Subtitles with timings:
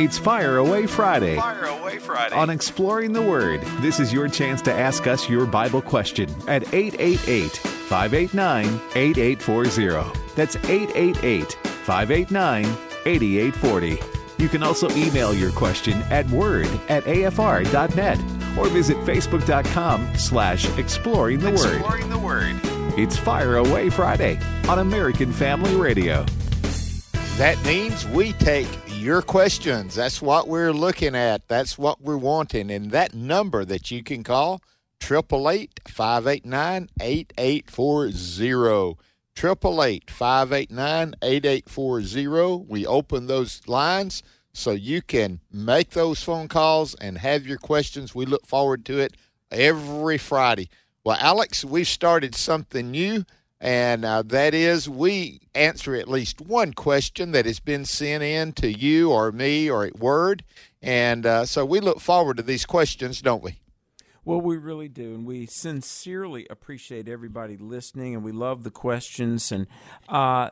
[0.00, 1.36] It's Fire Away Friday.
[1.36, 2.34] Fire Away Friday.
[2.34, 6.72] On Exploring the Word, this is your chance to ask us your Bible question at
[6.72, 10.18] 888 589 8840.
[10.34, 12.64] That's 888 589
[13.04, 14.42] 8840.
[14.42, 18.18] You can also email your question at word at afr.net
[18.56, 21.74] or visit facebook.com slash exploring the word.
[21.74, 22.58] Exploring the Word.
[22.98, 26.24] It's Fire Away Friday on American Family Radio.
[27.36, 28.68] That means we take
[29.00, 29.94] your questions.
[29.94, 31.48] That's what we're looking at.
[31.48, 32.70] That's what we're wanting.
[32.70, 34.62] And that number that you can call,
[35.02, 38.98] 888 589 8840.
[39.38, 42.66] 888 589 8840.
[42.68, 44.22] We open those lines
[44.52, 48.14] so you can make those phone calls and have your questions.
[48.14, 49.16] We look forward to it
[49.50, 50.68] every Friday.
[51.04, 53.24] Well, Alex, we've started something new,
[53.60, 58.52] and uh, that is we answer at least one question that has been sent in
[58.54, 60.44] to you or me or at Word.
[60.82, 63.60] And uh, so we look forward to these questions, don't we?
[64.22, 69.50] Well, we really do, and we sincerely appreciate everybody listening, and we love the questions.
[69.50, 69.66] And
[70.10, 70.50] uh,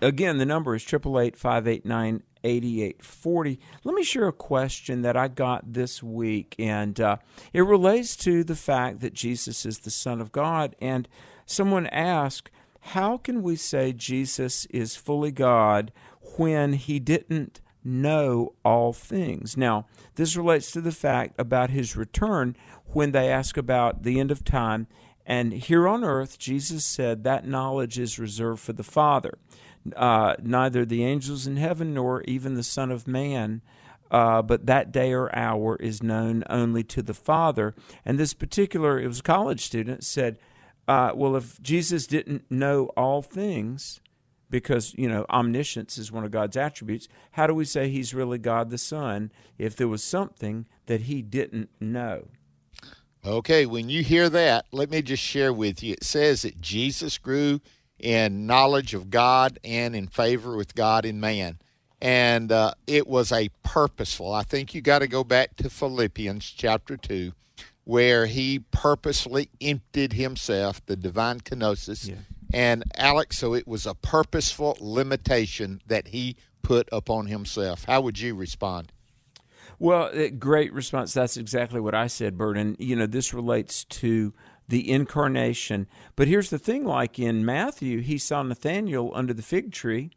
[0.00, 3.58] again, the number is triple eight five eight nine eighty eight forty.
[3.82, 7.16] Let me share a question that I got this week, and uh,
[7.52, 10.76] it relates to the fact that Jesus is the Son of God.
[10.80, 11.08] And
[11.48, 15.90] someone asked, "How can we say Jesus is fully God
[16.36, 19.56] when He didn't?" know all things.
[19.56, 22.56] Now, this relates to the fact about his return
[22.92, 24.86] when they ask about the end of time.
[25.24, 29.38] And here on earth, Jesus said that knowledge is reserved for the Father.
[29.96, 33.62] Uh, neither the angels in heaven nor even the Son of Man.
[34.10, 37.74] Uh, but that day or hour is known only to the Father.
[38.04, 40.38] And this particular, it was a college student, said,
[40.88, 44.00] uh, Well, if Jesus didn't know all things,
[44.50, 47.08] because you know omniscience is one of God's attributes.
[47.32, 51.22] How do we say He's really God the Son if there was something that He
[51.22, 52.28] didn't know?
[53.24, 55.92] Okay, when you hear that, let me just share with you.
[55.94, 57.60] It says that Jesus grew
[57.98, 61.58] in knowledge of God and in favor with God and man.
[62.00, 64.32] And uh, it was a purposeful.
[64.32, 67.32] I think you got to go back to Philippians chapter 2,
[67.88, 72.06] where he purposely emptied himself, the divine kenosis.
[72.06, 72.16] Yeah.
[72.52, 77.84] And Alex, so it was a purposeful limitation that he put upon himself.
[77.84, 78.92] How would you respond?
[79.78, 81.14] Well, uh, great response.
[81.14, 82.58] That's exactly what I said, Bert.
[82.58, 84.34] And, you know, this relates to
[84.68, 85.86] the incarnation.
[86.14, 90.10] But here's the thing like in Matthew, he saw Nathanael under the fig tree.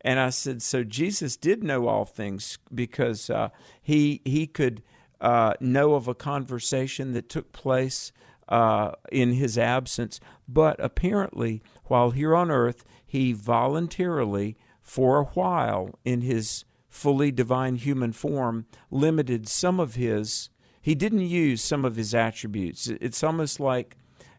[0.00, 3.50] And I said, so Jesus did know all things because uh,
[3.82, 4.82] he, he could
[5.20, 8.12] uh, know of a conversation that took place
[8.48, 10.20] uh, in his absence.
[10.48, 17.76] But apparently, while here on earth, he voluntarily, for a while in his fully divine
[17.76, 20.50] human form, limited some of his.
[20.80, 22.88] He didn't use some of his attributes.
[22.88, 23.96] It's almost like,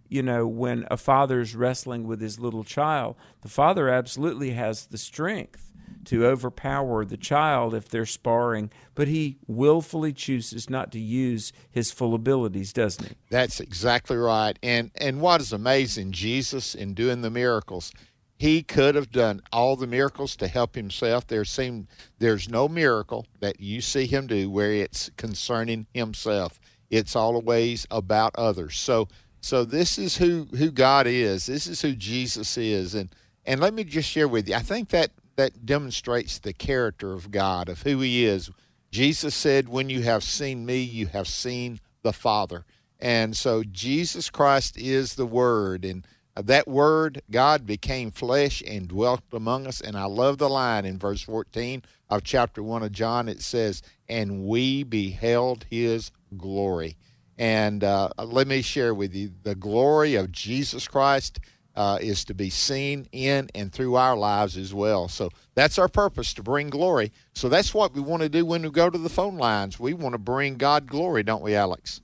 [0.08, 4.98] you know, when a father's wrestling with his little child, the father absolutely has the
[4.98, 5.69] strength
[6.10, 11.92] to overpower the child if they're sparring, but he willfully chooses not to use his
[11.92, 13.16] full abilities, doesn't he?
[13.30, 14.58] That's exactly right.
[14.64, 17.92] And and what is amazing, Jesus in doing the miracles,
[18.36, 21.28] he could have done all the miracles to help himself.
[21.28, 21.88] There seem
[22.18, 26.60] there's no miracle that you see him do where it's concerning himself.
[26.90, 28.80] It's always about others.
[28.80, 29.10] So
[29.42, 31.46] so this is who who God is.
[31.46, 32.96] This is who Jesus is.
[32.96, 33.14] And
[33.46, 34.56] and let me just share with you.
[34.56, 38.52] I think that that demonstrates the character of God, of who He is.
[38.92, 42.66] Jesus said, When you have seen me, you have seen the Father.
[43.00, 45.86] And so Jesus Christ is the Word.
[45.86, 46.06] And
[46.36, 49.80] that Word, God became flesh and dwelt among us.
[49.80, 53.30] And I love the line in verse 14 of chapter 1 of John.
[53.30, 56.98] It says, And we beheld His glory.
[57.38, 61.40] And uh, let me share with you the glory of Jesus Christ
[61.76, 65.08] uh, is to be seen in and through our lives as well.
[65.08, 67.12] So that's our purpose to bring glory.
[67.34, 69.80] So that's what we want to do when we go to the phone lines.
[69.80, 72.02] We want to bring God glory, don't we, Alex?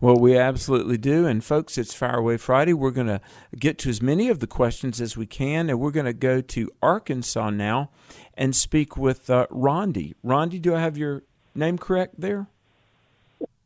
[0.00, 1.26] Well, we absolutely do.
[1.26, 2.72] And folks, it's Fire Away Friday.
[2.72, 3.20] We're going to
[3.56, 6.40] get to as many of the questions as we can, and we're going to go
[6.40, 7.90] to Arkansas now
[8.34, 10.14] and speak with uh, Rondi.
[10.24, 11.22] Rondi, do I have your
[11.54, 12.48] name correct there?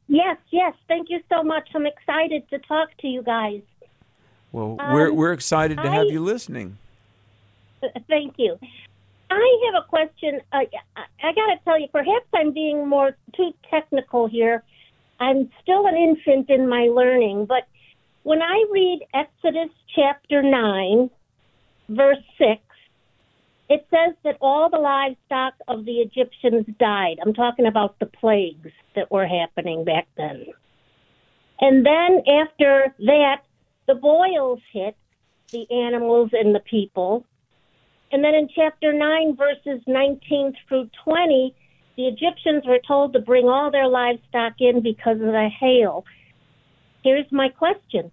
[0.09, 0.75] Yes, yes.
[0.89, 1.71] Thank you so much.
[1.75, 3.63] I'm excited to talk to you guys.
[4.57, 6.79] Well, we're Um, we're excited to have I- you listening.
[8.09, 8.59] Thank you.
[9.31, 10.41] I have a question.
[10.51, 10.65] Uh,
[10.97, 14.65] I, I got to tell you, perhaps I'm being more too technical here.
[15.21, 17.65] I'm still an infant in my learning, but
[18.23, 21.11] when I read Exodus chapter 9,
[21.91, 22.63] verse 6,
[23.69, 27.19] it says that all the livestock of the Egyptians died.
[27.21, 30.47] I'm talking about the plagues that were happening back then.
[31.61, 33.43] And then after that,
[33.87, 34.97] the boils hit
[35.53, 37.25] the animals and the people.
[38.13, 41.55] And then in chapter 9, verses 19 through 20,
[41.97, 46.05] the Egyptians were told to bring all their livestock in because of the hail.
[47.03, 48.11] Here's my question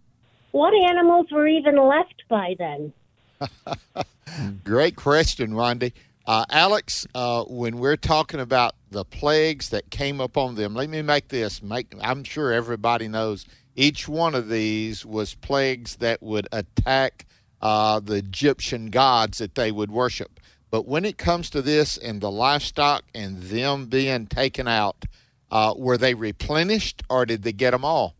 [0.51, 2.93] What animals were even left by then?
[4.63, 5.91] Great question, Rondi.
[6.25, 11.01] Uh, Alex, uh, when we're talking about the plagues that came upon them, let me
[11.01, 11.61] make this.
[11.61, 17.25] Make I'm sure everybody knows each one of these was plagues that would attack
[17.61, 20.39] uh, the Egyptian gods that they would worship.
[20.69, 25.05] But when it comes to this and the livestock and them being taken out,
[25.51, 28.15] uh, were they replenished or did they get them all?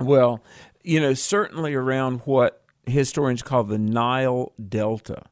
[0.00, 0.42] Well,
[0.82, 5.24] you know, certainly around what historians call the Nile Delta.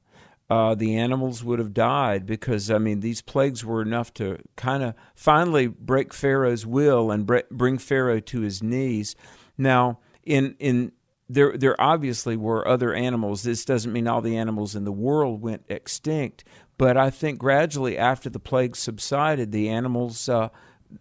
[0.49, 4.85] Uh, the animals would have died because I mean these plagues were enough to kind
[4.85, 9.17] of finally break Pharaoh's will and bre- bring Pharaoh to his knees.
[9.59, 10.93] Now, in in
[11.29, 13.43] there there obviously were other animals.
[13.43, 16.45] This doesn't mean all the animals in the world went extinct,
[16.79, 20.51] but I think gradually after the plague subsided, the animals uh,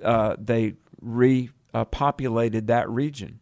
[0.03, 3.41] uh, they repopulated that region.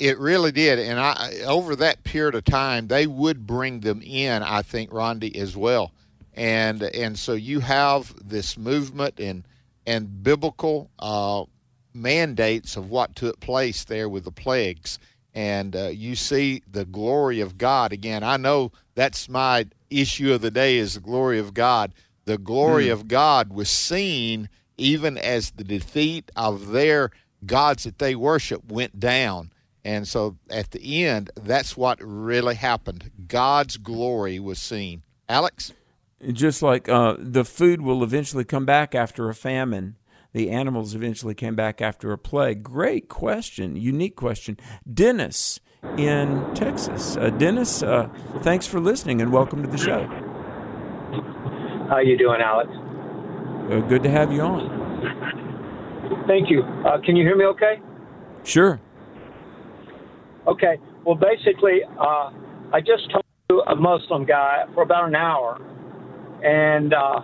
[0.00, 4.42] It really did, and I over that period of time, they would bring them in.
[4.42, 5.92] I think Rondi as well,
[6.32, 9.46] and and so you have this movement and
[9.86, 11.44] and biblical uh,
[11.92, 14.98] mandates of what took place there with the plagues,
[15.34, 18.22] and uh, you see the glory of God again.
[18.22, 21.92] I know that's my issue of the day is the glory of God.
[22.24, 22.92] The glory mm.
[22.92, 24.48] of God was seen
[24.78, 27.10] even as the defeat of their
[27.44, 29.50] gods that they worship went down
[29.84, 33.10] and so at the end, that's what really happened.
[33.26, 35.02] God's glory was seen.
[35.28, 35.72] Alex?
[36.32, 39.96] Just like uh, the food will eventually come back after a famine,
[40.32, 42.62] the animals eventually came back after a plague.
[42.62, 44.58] Great question, unique question.
[44.92, 45.60] Dennis
[45.96, 47.16] in Texas.
[47.16, 48.08] Uh, Dennis, uh,
[48.40, 50.04] thanks for listening and welcome to the show.
[51.88, 52.70] How you doing, Alex?
[52.70, 54.80] Uh, good to have you on.
[56.26, 56.62] Thank you.
[56.62, 57.80] Uh, can you hear me okay?
[58.44, 58.80] Sure.
[60.50, 60.78] Okay.
[61.06, 62.30] Well, basically, uh,
[62.72, 65.58] I just talked to a Muslim guy for about an hour,
[66.42, 67.20] and uh,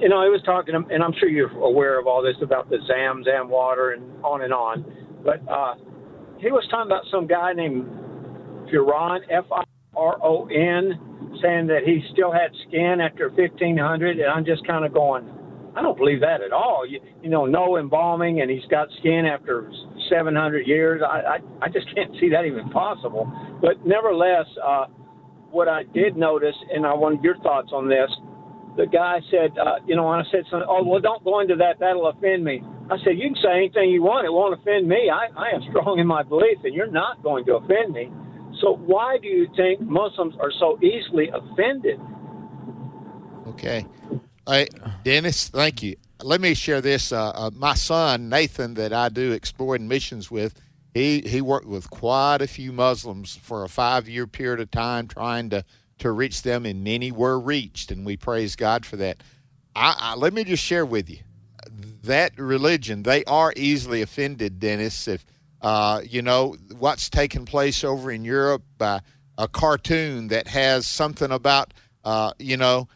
[0.00, 2.78] you know, he was talking, and I'm sure you're aware of all this about the
[2.86, 4.84] Zam Zam water and on and on,
[5.24, 5.74] but uh,
[6.38, 7.86] he was talking about some guy named
[8.70, 9.64] Firon, F I
[9.96, 14.84] R O N, saying that he still had skin after 1500, and I'm just kind
[14.84, 15.28] of going,
[15.74, 16.86] I don't believe that at all.
[16.86, 19.70] You, you know, no embalming, and he's got skin after
[20.08, 21.02] 700 years.
[21.02, 23.30] I, I, I just can't see that even possible.
[23.60, 24.86] But nevertheless, uh,
[25.50, 28.10] what I did notice, and I wanted your thoughts on this.
[28.76, 31.56] The guy said, uh, you know, and I said, something, oh, well, don't go into
[31.56, 31.80] that.
[31.80, 32.62] That'll offend me.
[32.90, 34.26] I said, you can say anything you want.
[34.26, 35.10] It won't offend me.
[35.10, 38.12] I, I am strong in my belief, and you're not going to offend me.
[38.60, 42.00] So why do you think Muslims are so easily offended?
[43.48, 43.86] Okay.
[44.46, 44.68] Hey,
[45.04, 45.96] Dennis, thank you.
[46.22, 47.12] Let me share this.
[47.12, 50.54] Uh, uh, my son Nathan, that I do exploring missions with,
[50.94, 55.08] he he worked with quite a few Muslims for a five year period of time,
[55.08, 55.64] trying to
[55.98, 59.22] to reach them, and many were reached, and we praise God for that.
[59.74, 61.18] I, I, let me just share with you
[62.02, 63.02] that religion.
[63.02, 65.06] They are easily offended, Dennis.
[65.06, 65.26] If
[65.60, 69.00] uh, you know what's taking place over in Europe, by
[69.36, 72.88] a cartoon that has something about uh, you know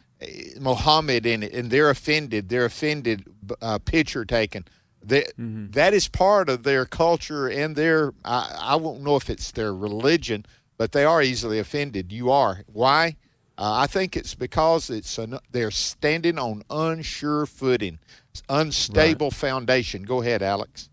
[0.59, 2.49] Muhammad in it, and they're offended.
[2.49, 3.25] They're offended.
[3.61, 4.65] Uh, picture taken.
[5.03, 5.71] That mm-hmm.
[5.71, 8.13] that is part of their culture and their.
[8.23, 10.45] I, I won't know if it's their religion,
[10.77, 12.11] but they are easily offended.
[12.11, 12.61] You are.
[12.71, 13.17] Why?
[13.57, 17.99] Uh, I think it's because it's an, they're standing on unsure footing,
[18.47, 19.33] unstable right.
[19.33, 20.03] foundation.
[20.03, 20.89] Go ahead, Alex.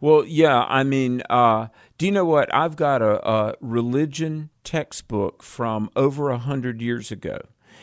[0.00, 0.64] Well, yeah.
[0.68, 2.52] I mean, uh, do you know what?
[2.52, 7.42] I've got a, a religion textbook from over a hundred years ago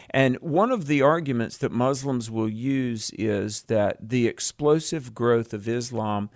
[0.10, 5.68] and one of the arguments that Muslims will use is that the explosive growth of
[5.68, 6.30] Islam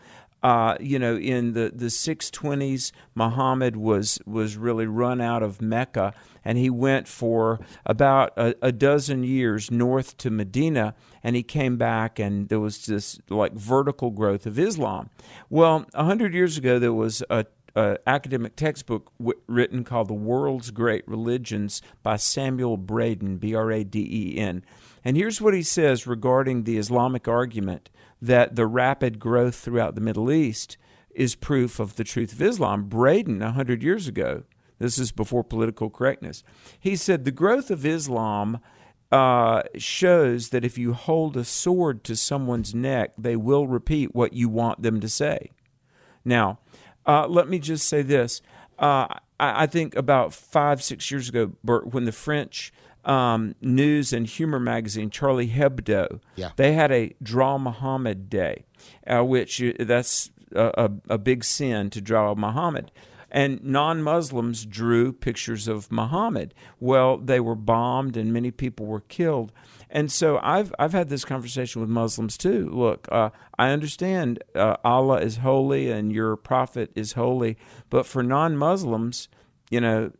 [0.43, 6.13] uh, you know, in the, the 620s, Muhammad was, was really run out of Mecca,
[6.43, 11.77] and he went for about a, a, dozen years north to Medina, and he came
[11.77, 15.11] back, and there was this like vertical growth of Islam.
[15.49, 20.13] Well, a hundred years ago, there was a uh, academic textbook w- written called The
[20.13, 24.63] World's Great Religions by Samuel Braden, B R A D E N.
[25.03, 27.89] And here's what he says regarding the Islamic argument
[28.21, 30.77] that the rapid growth throughout the Middle East
[31.09, 32.83] is proof of the truth of Islam.
[32.83, 34.43] Braden, a hundred years ago,
[34.81, 36.43] This is before political correctness.
[36.79, 38.59] He said the growth of Islam
[39.11, 44.33] uh, shows that if you hold a sword to someone's neck, they will repeat what
[44.33, 45.51] you want them to say.
[46.25, 46.59] Now,
[47.05, 48.41] uh, let me just say this.
[48.77, 49.07] Uh,
[49.39, 52.73] I, I, think about five, six years ago, Bert, when the French
[53.05, 56.51] um, news and humor magazine Charlie Hebdo, yeah.
[56.55, 58.65] they had a Draw Muhammad Day,
[59.07, 62.91] uh, which uh, that's a, a, a, big sin to draw Muhammad.
[63.31, 66.53] And non Muslims drew pictures of Muhammad.
[66.79, 69.53] Well, they were bombed and many people were killed.
[69.93, 72.69] And so I've I've had this conversation with Muslims too.
[72.71, 77.57] Look, uh, I understand uh, Allah is holy and your prophet is holy,
[77.89, 79.27] but for non-Muslims,
[79.69, 80.11] you know,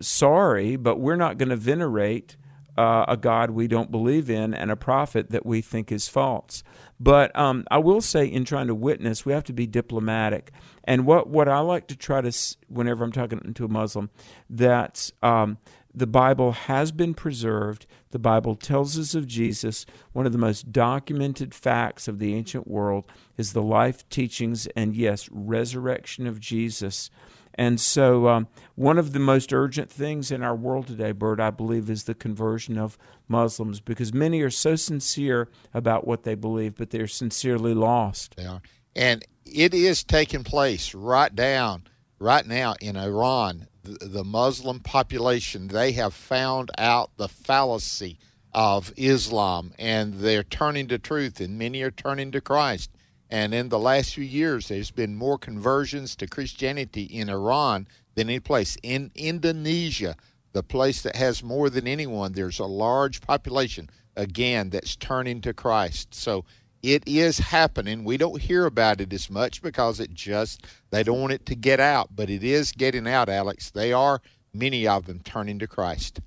[0.00, 2.36] sorry, but we're not going to venerate
[2.76, 6.62] uh, a God we don't believe in and a prophet that we think is false.
[6.98, 10.50] But um, I will say, in trying to witness, we have to be diplomatic.
[10.84, 12.32] And what, what I like to try to,
[12.68, 14.10] whenever I'm talking to a Muslim,
[14.48, 15.58] that um,
[15.94, 17.86] the Bible has been preserved.
[18.10, 19.86] The Bible tells us of Jesus.
[20.12, 24.96] One of the most documented facts of the ancient world is the life, teachings, and
[24.96, 27.10] yes, resurrection of Jesus.
[27.54, 31.50] And so, um, one of the most urgent things in our world today, Bert, I
[31.50, 32.96] believe, is the conversion of
[33.28, 38.36] Muslims because many are so sincere about what they believe, but they're sincerely lost.
[38.36, 38.62] They are.
[38.96, 41.84] And it is taking place right down,
[42.18, 48.18] right now in Iran the Muslim population, they have found out the fallacy
[48.52, 52.90] of Islam and they're turning to truth, and many are turning to Christ.
[53.30, 58.28] And in the last few years, there's been more conversions to Christianity in Iran than
[58.28, 58.76] any place.
[58.82, 60.16] In Indonesia,
[60.52, 65.54] the place that has more than anyone, there's a large population, again, that's turning to
[65.54, 66.12] Christ.
[66.12, 66.44] So
[66.82, 68.04] it is happening.
[68.04, 71.54] We don't hear about it as much because it just they don't want it to
[71.54, 73.70] get out, but it is getting out, Alex.
[73.70, 74.20] They are
[74.52, 76.20] many of them turning to Christ.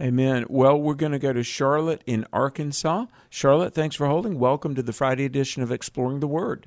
[0.00, 0.46] Amen.
[0.48, 3.06] Well, we're going to go to Charlotte in Arkansas.
[3.30, 4.40] Charlotte, thanks for holding.
[4.40, 6.66] Welcome to the Friday edition of Exploring the Word.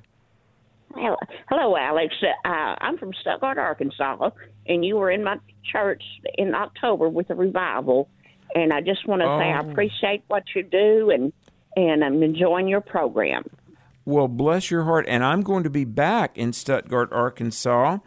[1.49, 2.15] Hello, Alex.
[2.23, 4.29] Uh, I'm from Stuttgart, Arkansas,
[4.67, 5.37] and you were in my
[5.69, 6.03] church
[6.37, 8.09] in October with a revival.
[8.55, 9.39] And I just want to oh.
[9.39, 9.69] say I oh.
[9.69, 11.33] appreciate what you do and
[11.77, 13.43] and I'm enjoying your program.
[14.03, 15.05] Well, bless your heart.
[15.07, 17.99] And I'm going to be back in Stuttgart, Arkansas.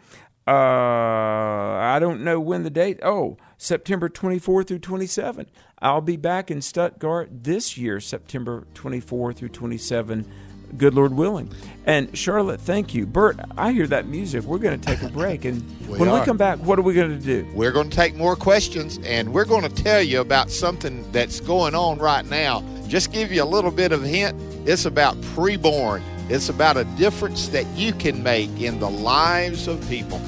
[0.45, 2.99] Uh, I don't know when the date.
[3.01, 5.45] Oh, September 24 through 27.
[5.79, 10.29] I'll be back in Stuttgart this year, September 24 through 27
[10.77, 11.51] good Lord willing.
[11.85, 13.05] And Charlotte, thank you.
[13.05, 14.43] Bert, I hear that music.
[14.43, 15.45] We're going to take a break.
[15.45, 16.19] And we when are.
[16.19, 17.47] we come back, what are we going to do?
[17.53, 21.39] We're going to take more questions, and we're going to tell you about something that's
[21.39, 22.63] going on right now.
[22.87, 24.39] Just give you a little bit of a hint.
[24.67, 26.03] It's about preborn.
[26.29, 30.21] It's about a difference that you can make in the lives of people.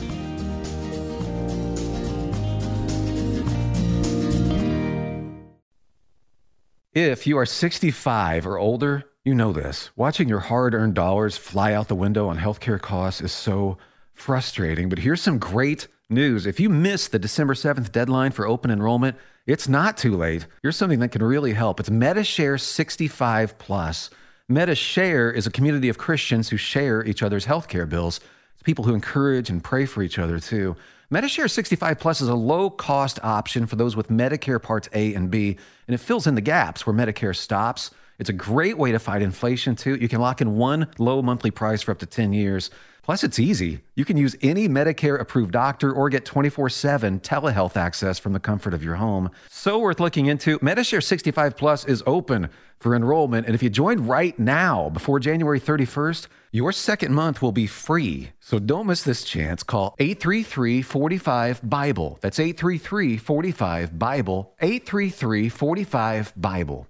[6.93, 9.89] If you are 65 or older, you know this.
[9.95, 13.77] Watching your hard earned dollars fly out the window on healthcare costs is so
[14.13, 14.89] frustrating.
[14.89, 16.45] But here's some great news.
[16.45, 19.15] If you missed the December 7th deadline for open enrollment,
[19.47, 20.45] it's not too late.
[20.61, 21.79] Here's something that can really help.
[21.79, 24.09] It's Medi-Share 65 Plus.
[24.49, 28.19] Medi-Share is a community of Christians who share each other's healthcare bills.
[28.55, 30.75] It's people who encourage and pray for each other too.
[31.09, 35.31] Medi-Share 65 Plus is a low cost option for those with Medicare Parts A and
[35.31, 37.91] B, and it fills in the gaps where Medicare stops
[38.23, 39.95] it's a great way to fight inflation, too.
[39.95, 42.69] You can lock in one low monthly price for up to 10 years.
[43.01, 43.81] Plus, it's easy.
[43.95, 48.39] You can use any Medicare approved doctor or get 24 7 telehealth access from the
[48.39, 49.29] comfort of your home.
[49.49, 50.57] So worth looking into.
[50.61, 52.49] Medi-Share 65 Plus is open
[52.79, 53.45] for enrollment.
[53.45, 58.29] And if you join right now before January 31st, your second month will be free.
[58.39, 59.63] So don't miss this chance.
[59.63, 62.19] Call 833 45 Bible.
[62.21, 64.53] That's 833 45 Bible.
[64.61, 66.87] 833 45 Bible.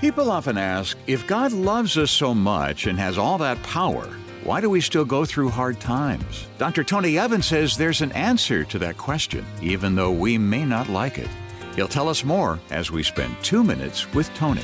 [0.00, 4.08] People often ask if God loves us so much and has all that power,
[4.44, 6.46] why do we still go through hard times?
[6.56, 6.82] Dr.
[6.82, 11.18] Tony Evans says there's an answer to that question, even though we may not like
[11.18, 11.28] it.
[11.76, 14.62] He'll tell us more as we spend two minutes with Tony.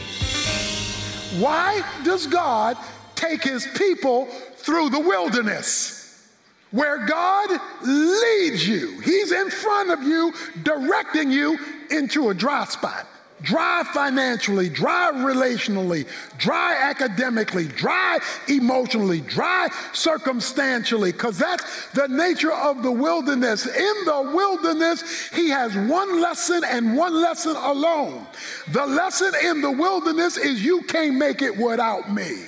[1.38, 2.78] Why does God
[3.14, 4.24] take his people
[4.56, 6.32] through the wilderness?
[6.70, 11.58] Where God leads you, He's in front of you, directing you
[11.90, 13.06] into a dry spot
[13.42, 16.06] dry financially, dry relationally,
[16.38, 23.66] dry academically, dry emotionally, dry circumstantially, because that's the nature of the wilderness.
[23.66, 28.26] In the wilderness, he has one lesson and one lesson alone.
[28.72, 32.46] The lesson in the wilderness is you can't make it without me.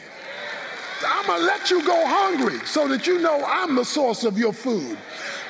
[1.07, 4.53] I'm to let you go hungry so that you know I'm the source of your
[4.53, 4.99] food.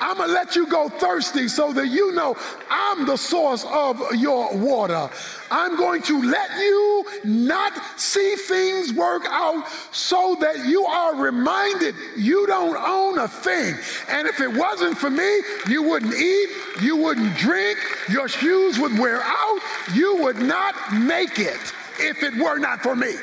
[0.00, 2.36] I'm going to let you go thirsty so that you know
[2.70, 5.10] I'm the source of your water.
[5.50, 11.94] I'm going to let you not see things work out so that you are reminded
[12.16, 13.74] you don't own a thing.
[14.08, 16.48] And if it wasn't for me, you wouldn't eat,
[16.80, 17.78] you wouldn't drink,
[18.10, 19.58] your shoes would wear out,
[19.94, 23.14] you would not make it if it were not for me.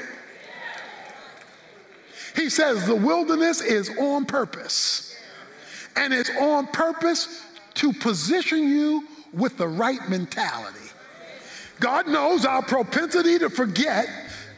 [2.36, 5.04] He says the wilderness is on purpose,
[5.95, 7.43] and it's on purpose
[7.75, 10.79] to position you with the right mentality.
[11.79, 14.07] God knows our propensity to forget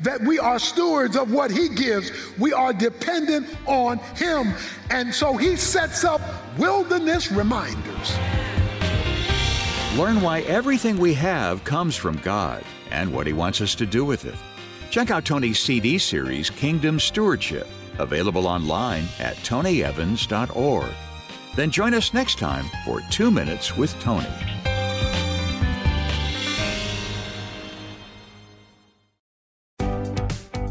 [0.01, 2.11] that we are stewards of what He gives.
[2.37, 4.53] We are dependent on Him.
[4.91, 6.21] And so He sets up
[6.57, 8.15] wilderness reminders.
[9.97, 14.05] Learn why everything we have comes from God and what He wants us to do
[14.05, 14.35] with it.
[14.91, 17.67] Check out Tony's CD series, Kingdom Stewardship,
[17.97, 20.93] available online at tonyevans.org.
[21.57, 24.27] Then join us next time for Two Minutes with Tony.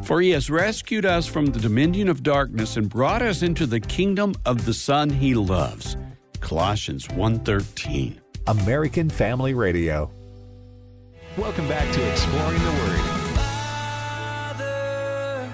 [0.04, 3.80] For he has rescued us from the dominion of darkness and brought us into the
[3.80, 5.96] kingdom of the Son he loves.
[6.38, 8.20] Colossians 1:13.
[8.46, 10.08] American Family Radio.
[11.36, 13.00] Welcome back to Exploring the Word.
[14.54, 15.50] Father,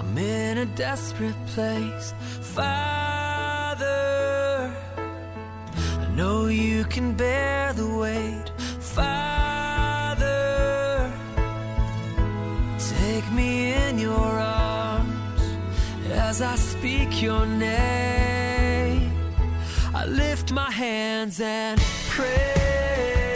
[0.00, 2.14] I'm in a desperate place.
[2.40, 3.17] Father,
[3.80, 4.70] I
[6.14, 8.50] know you can bear the weight.
[8.80, 10.32] Father,
[12.78, 15.42] take me in your arms
[16.10, 19.12] as I speak your name.
[19.94, 22.57] I lift my hands and pray.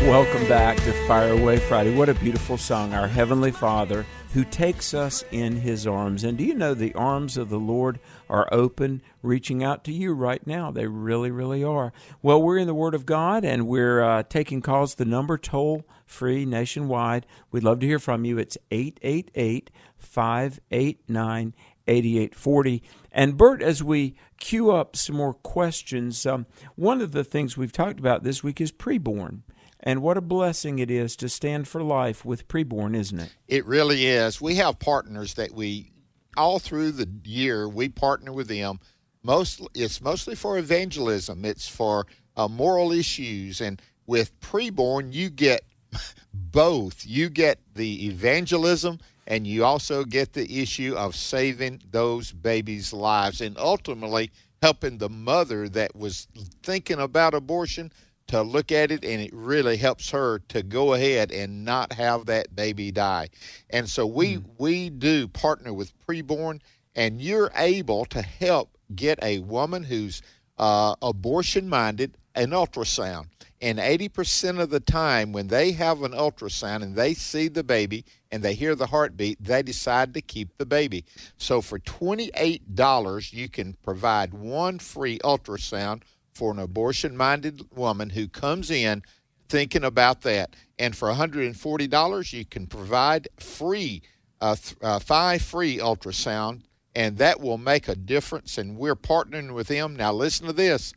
[0.07, 1.95] Welcome back to Fire Away Friday.
[1.95, 2.93] What a beautiful song.
[2.93, 6.25] Our Heavenly Father who takes us in His arms.
[6.25, 10.13] And do you know the arms of the Lord are open, reaching out to you
[10.13, 10.71] right now?
[10.71, 11.93] They really, really are.
[12.23, 14.95] Well, we're in the Word of God and we're uh, taking calls.
[14.95, 17.27] The number toll free nationwide.
[17.51, 18.39] We'd love to hear from you.
[18.39, 21.55] It's 888 589
[21.87, 22.83] 8840.
[23.11, 27.73] And Bert, as we queue up some more questions, um, one of the things we've
[27.73, 29.43] talked about this week is preborn.
[29.83, 33.35] And what a blessing it is to stand for life with preborn, isn't it?
[33.49, 34.41] It really is.
[34.41, 35.93] We have partners that we
[36.37, 38.81] all through the year we partner with them.
[39.23, 41.45] Most it's mostly for evangelism.
[41.45, 45.63] It's for uh, moral issues, and with preborn you get
[46.35, 47.05] both.
[47.07, 53.41] You get the evangelism, and you also get the issue of saving those babies' lives,
[53.41, 56.29] and ultimately helping the mother that was
[56.63, 57.93] thinking about abortion
[58.33, 62.25] to look at it and it really helps her to go ahead and not have
[62.25, 63.29] that baby die.
[63.69, 64.45] And so we mm.
[64.57, 66.61] we do partner with preborn
[66.97, 70.23] and you're able to help get a woman who's
[70.57, 73.27] uh, abortion minded an ultrasound.
[73.61, 78.05] And 80% of the time, when they have an ultrasound and they see the baby
[78.31, 81.05] and they hear the heartbeat, they decide to keep the baby.
[81.37, 88.29] So for $28, you can provide one free ultrasound for an abortion minded woman who
[88.29, 89.03] comes in
[89.49, 90.57] thinking about that.
[90.79, 94.03] And for $140, you can provide free,
[94.41, 96.63] uh, th- uh, five free ultrasound,
[96.95, 98.59] and that will make a difference.
[98.59, 99.95] And we're partnering with them.
[99.95, 100.93] Now, listen to this.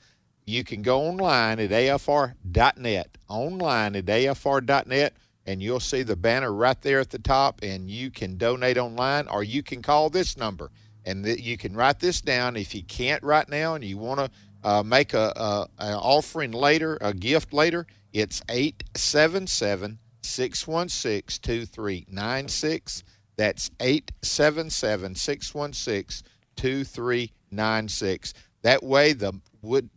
[0.45, 5.13] You can go online at afr.net, online at afr.net,
[5.45, 9.27] and you'll see the banner right there at the top, and you can donate online
[9.27, 10.71] or you can call this number.
[11.03, 14.19] And th- you can write this down if you can't right now and you want
[14.19, 14.31] to
[14.65, 23.03] uh, make a, a, an offering later, a gift later, it's 877 616 2396.
[23.37, 28.33] That's 877 616 2396.
[28.63, 29.33] That way, the,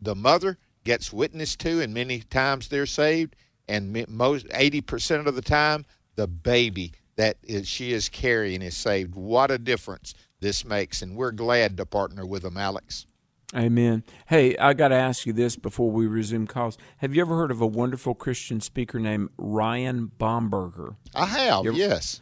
[0.02, 3.37] the mother gets witnessed to, and many times they're saved,
[3.68, 9.14] and most 80% of the time, the baby that is, she is carrying is saved.
[9.14, 13.07] What a difference this makes, and we're glad to partner with them, Alex.
[13.56, 14.04] Amen.
[14.26, 16.76] Hey, I got to ask you this before we resume calls.
[16.98, 20.96] Have you ever heard of a wonderful Christian speaker named Ryan Bomberger?
[21.14, 22.20] I have, ever, yes.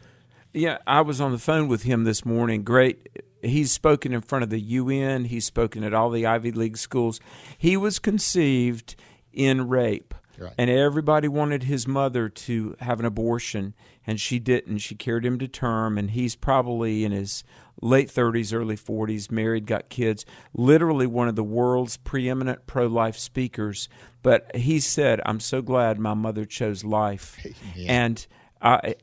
[0.53, 2.63] Yeah, I was on the phone with him this morning.
[2.63, 3.09] Great.
[3.41, 7.19] He's spoken in front of the UN, he's spoken at all the Ivy League schools.
[7.57, 8.95] He was conceived
[9.33, 10.13] in rape.
[10.39, 10.53] Right.
[10.57, 13.73] And everybody wanted his mother to have an abortion,
[14.05, 14.77] and she didn't.
[14.79, 17.43] She carried him to term, and he's probably in his
[17.81, 23.17] late 30s, early 40s, married, got kids, literally one of the world's preeminent pro life
[23.17, 23.89] speakers.
[24.23, 27.37] But he said, I'm so glad my mother chose life.
[27.75, 27.91] Yeah.
[27.91, 28.27] And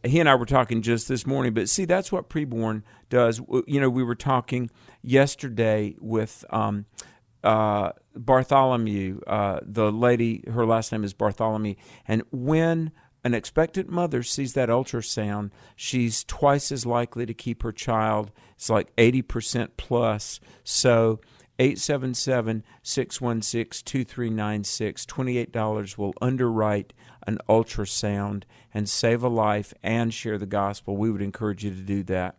[0.03, 3.41] he and I were talking just this morning, but see, that's what preborn does.
[3.67, 4.71] You know, we were talking
[5.03, 6.87] yesterday with um,
[7.45, 11.75] uh, Bartholomew, uh, the lady, her last name is Bartholomew,
[12.09, 12.91] and when
[13.25, 18.31] an expectant mother sees that ultrasound, she's twice as likely to keep her child.
[18.55, 20.41] It's like 80% plus.
[20.63, 21.21] So
[21.59, 25.07] 877 616 2396.
[25.07, 26.93] $28 will underwrite
[27.27, 28.43] an ultrasound
[28.75, 30.97] and save a life and share the gospel.
[30.97, 32.37] We would encourage you to do that.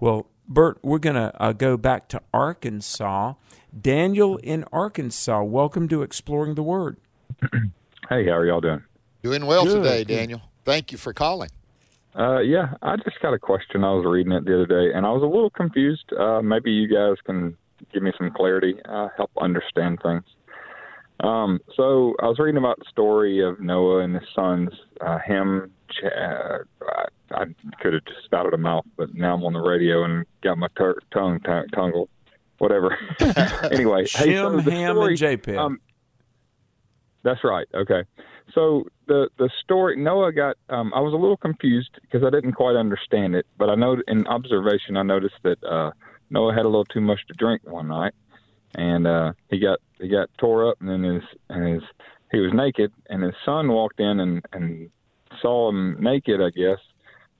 [0.00, 3.34] Well, Bert, we're going to uh, go back to Arkansas.
[3.78, 6.96] Daniel in Arkansas, welcome to Exploring the Word.
[8.08, 8.82] Hey, how are y'all doing?
[9.22, 10.14] Doing well Good, today, good.
[10.14, 10.42] Daniel.
[10.64, 11.50] Thank you for calling.
[12.18, 13.84] Uh, yeah, I just got a question.
[13.84, 16.12] I was reading it the other day, and I was a little confused.
[16.12, 17.56] Uh, maybe you guys can
[17.92, 20.24] give me some clarity, uh, help understand things.
[21.20, 24.70] Um, so I was reading about the story of Noah and his sons.
[25.00, 27.44] Uh, him, Ch- uh, I, I
[27.80, 30.68] could have just spouted them out, but now I'm on the radio and got my
[30.76, 32.08] tur tongue t- tangled.
[32.58, 32.96] Whatever.
[33.70, 35.56] anyway, hey, so the Ham, story- and Japheth.
[35.56, 35.80] Um,
[37.22, 37.66] that's right.
[37.74, 38.02] Okay.
[38.54, 42.52] So the the story Noah got um I was a little confused because I didn't
[42.52, 45.90] quite understand it, but I know in observation I noticed that uh
[46.30, 48.14] Noah had a little too much to drink one night
[48.74, 51.82] and uh he got he got tore up and then his and his
[52.30, 54.90] he was naked and his son walked in and and
[55.40, 56.80] saw him naked, I guess.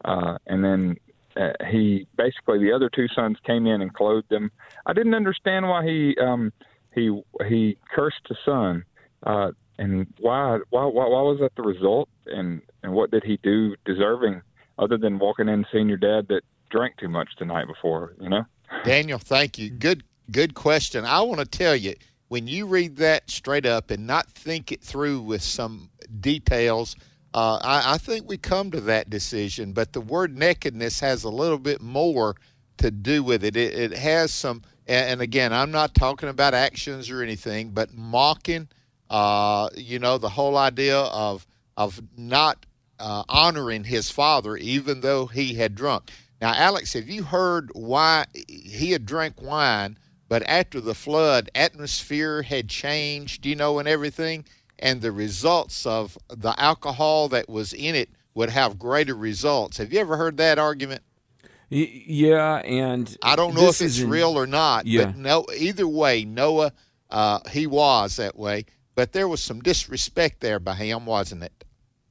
[0.05, 0.97] Uh and then
[1.37, 4.51] uh, he basically the other two sons came in and clothed him.
[4.85, 6.53] I didn't understand why he um
[6.95, 8.85] he he cursed the son.
[9.23, 13.75] Uh and why, why why was that the result and and what did he do
[13.85, 14.42] deserving
[14.79, 18.29] other than walking in seeing your dad that drank too much the night before you
[18.29, 18.45] know
[18.85, 19.71] Daniel, thank you.
[19.71, 21.05] Good good question.
[21.05, 21.95] I want to tell you
[22.29, 25.90] when you read that straight up and not think it through with some
[26.21, 26.97] details,
[27.35, 29.73] uh, I, I think we come to that decision.
[29.73, 32.37] But the word nakedness has a little bit more
[32.79, 33.57] to do with it.
[33.57, 38.68] It, it has some, and again, I'm not talking about actions or anything, but mocking.
[39.12, 41.46] Uh, you know, the whole idea of
[41.77, 42.64] of not
[42.98, 46.11] uh, honoring his father, even though he had drunk.
[46.40, 49.98] Now, Alex, have you heard why he had drank wine,
[50.29, 54.46] but after the flood, atmosphere had changed, you know, and everything,
[54.79, 59.77] and the results of the alcohol that was in it would have greater results.
[59.77, 61.03] Have you ever heard that argument?
[61.68, 65.07] Yeah, and I don't know if it's real or not, Yeah.
[65.07, 66.72] but no, either way, Noah,
[67.11, 68.64] uh, he was that way,
[69.03, 71.65] but there was some disrespect there by him, wasn't it?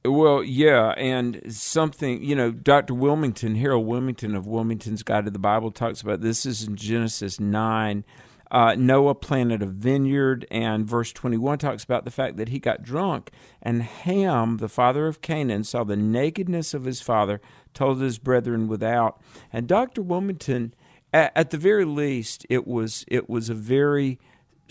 [0.04, 2.92] Well, yeah, and something, you know, Dr.
[2.92, 7.40] Willmington, Harold Willmington of Willmington's Guide to the Bible talks about this is in Genesis
[7.40, 8.04] 9.
[8.50, 12.82] Uh, Noah planted a vineyard, and verse 21 talks about the fact that he got
[12.82, 13.30] drunk.
[13.62, 17.40] And Ham, the father of Canaan, saw the nakedness of his father,
[17.72, 19.18] told his brethren without.
[19.50, 20.02] And Dr.
[20.02, 20.72] Willmington,
[21.10, 24.18] at, at the very least, it was it was a very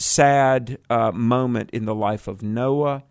[0.02, 3.04] sad uh, moment in the life of Noah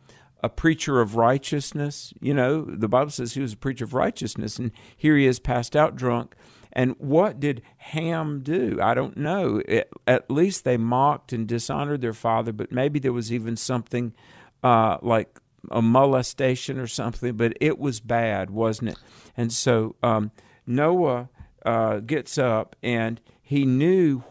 [0.43, 2.15] a preacher of righteousness.
[2.21, 5.39] You know, the Bible says he was a preacher of righteousness, and here he is
[5.39, 6.35] passed out drunk.
[6.73, 8.79] And what did Ham do?
[8.81, 9.61] I don't know.
[9.67, 14.15] It, at least they mocked and dishonored their father, but maybe there was even something
[14.63, 18.99] uh, like a molestation or something, but it was bad, wasn't it?
[19.37, 20.31] And so um,
[20.65, 21.29] Noah
[21.67, 24.23] uh, gets up and he knew.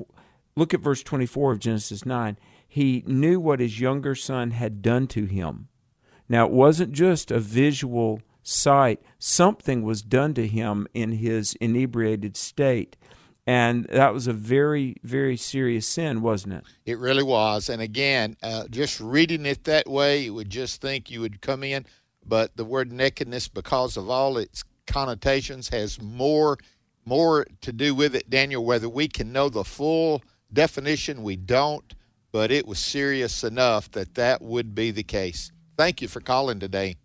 [0.56, 2.38] Look at verse 24 of Genesis 9.
[2.72, 5.68] He knew what his younger son had done to him.
[6.30, 12.38] Now, it wasn't just a visual sight, something was done to him in his inebriated
[12.38, 12.96] state.
[13.48, 16.64] And that was a very, very serious sin, wasn't it?
[16.86, 17.70] It really was.
[17.70, 21.64] And again, uh, just reading it that way, you would just think you would come
[21.64, 21.88] in.
[22.24, 26.60] But the word nakedness, because of all its connotations, has more
[27.06, 28.64] more to do with it, Daniel.
[28.64, 30.22] Whether we can know the full
[30.54, 31.96] definition, we don't.
[32.32, 35.52] But it was serious enough that that would be the case.
[35.78, 36.98] Thank you for calling today.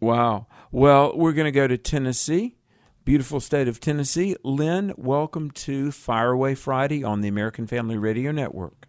[0.00, 0.46] Wow.
[0.70, 2.56] Well, we're going to go to Tennessee,
[3.04, 4.36] beautiful state of Tennessee.
[4.44, 8.86] Lynn, welcome to Fire Away Friday on the American Family Radio Network.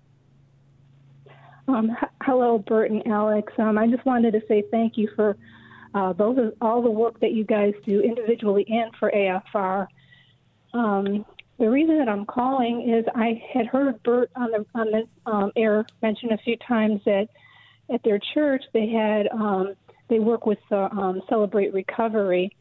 [1.67, 3.51] Um, h- hello, Bert and Alex.
[3.57, 5.37] Um, I just wanted to say thank you for
[5.93, 9.87] uh, both of, all the work that you guys do individually and for AFR.
[10.73, 11.25] Um,
[11.59, 15.51] the reason that I'm calling is I had heard Bert on the on the um,
[15.55, 17.27] air mention a few times that
[17.93, 19.75] at their church they had um,
[20.09, 22.55] they work with uh, um, Celebrate Recovery,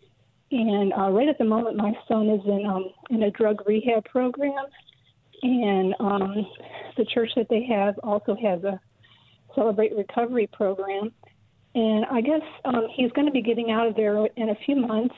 [0.50, 4.04] and uh, right at the moment my son is in um, in a drug rehab
[4.04, 4.64] program,
[5.42, 6.46] and um,
[6.96, 8.80] the church that they have also has a
[9.54, 11.12] Celebrate Recovery program.
[11.74, 14.74] And I guess um, he's going to be getting out of there in a few
[14.74, 15.14] months.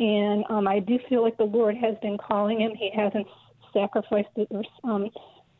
[0.00, 2.72] And um, I do feel like the Lord has been calling him.
[2.74, 3.26] He hasn't
[3.72, 5.10] sacrificed it or um,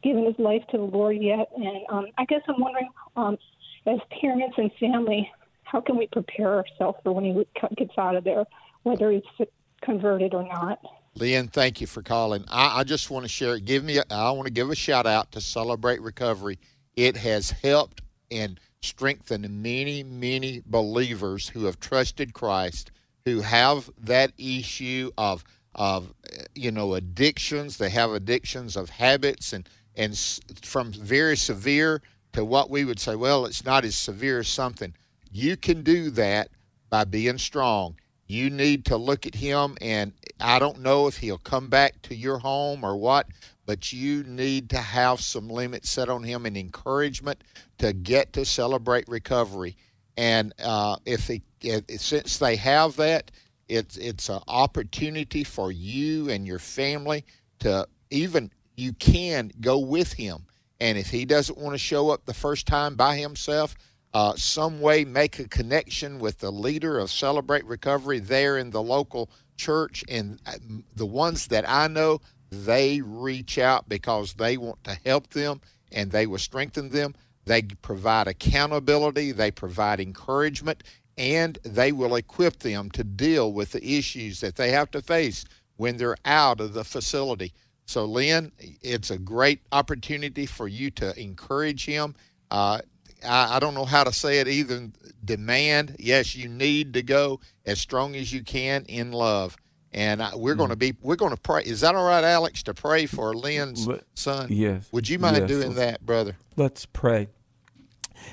[0.02, 1.48] given his life to the Lord yet.
[1.56, 3.38] And um, I guess I'm wondering, um,
[3.86, 5.30] as parents and family,
[5.64, 8.44] how can we prepare ourselves for when he gets out of there,
[8.82, 9.46] whether he's
[9.82, 10.80] converted or not?
[11.16, 12.44] Lynn, thank you for calling.
[12.48, 13.58] I, I just want to share.
[13.58, 13.98] Give me.
[13.98, 16.58] A, I want to give a shout out to Celebrate Recovery.
[16.96, 22.90] It has helped and strengthened many, many believers who have trusted Christ,
[23.24, 26.12] who have that issue of of
[26.54, 27.78] you know addictions.
[27.78, 30.18] They have addictions of habits and and
[30.62, 34.92] from very severe to what we would say, well, it's not as severe as something.
[35.30, 36.48] You can do that
[36.90, 37.96] by being strong.
[38.26, 42.14] You need to look at him, and I don't know if he'll come back to
[42.14, 43.28] your home or what,
[43.66, 47.44] but you need to have some limits set on him and encouragement
[47.78, 49.76] to get to celebrate recovery.
[50.16, 53.30] And uh, if, if since they have that,
[53.68, 57.24] it's it's an opportunity for you and your family
[57.60, 60.46] to even you can go with him.
[60.80, 63.74] And if he doesn't want to show up the first time by himself,
[64.12, 68.82] uh, some way make a connection with the leader of Celebrate Recovery there in the
[68.82, 70.04] local church.
[70.08, 70.52] And uh,
[70.94, 76.10] the ones that I know, they reach out because they want to help them and
[76.10, 77.14] they will strengthen them.
[77.44, 80.82] They provide accountability, they provide encouragement,
[81.16, 85.44] and they will equip them to deal with the issues that they have to face
[85.76, 87.52] when they're out of the facility.
[87.86, 92.14] So, Lynn, it's a great opportunity for you to encourage him.
[92.50, 92.80] Uh,
[93.24, 94.88] I, I, don't know how to say it either.
[95.24, 99.56] Demand, yes, you need to go as strong as you can in love.
[99.94, 100.58] And I, we're mm.
[100.58, 101.62] going to be, we're going to pray.
[101.64, 104.48] Is that all right, Alex, to pray for Lynn's son?
[104.50, 104.88] Yes.
[104.90, 105.48] Would you mind yes.
[105.48, 106.36] doing that, brother?
[106.56, 107.28] Let's pray.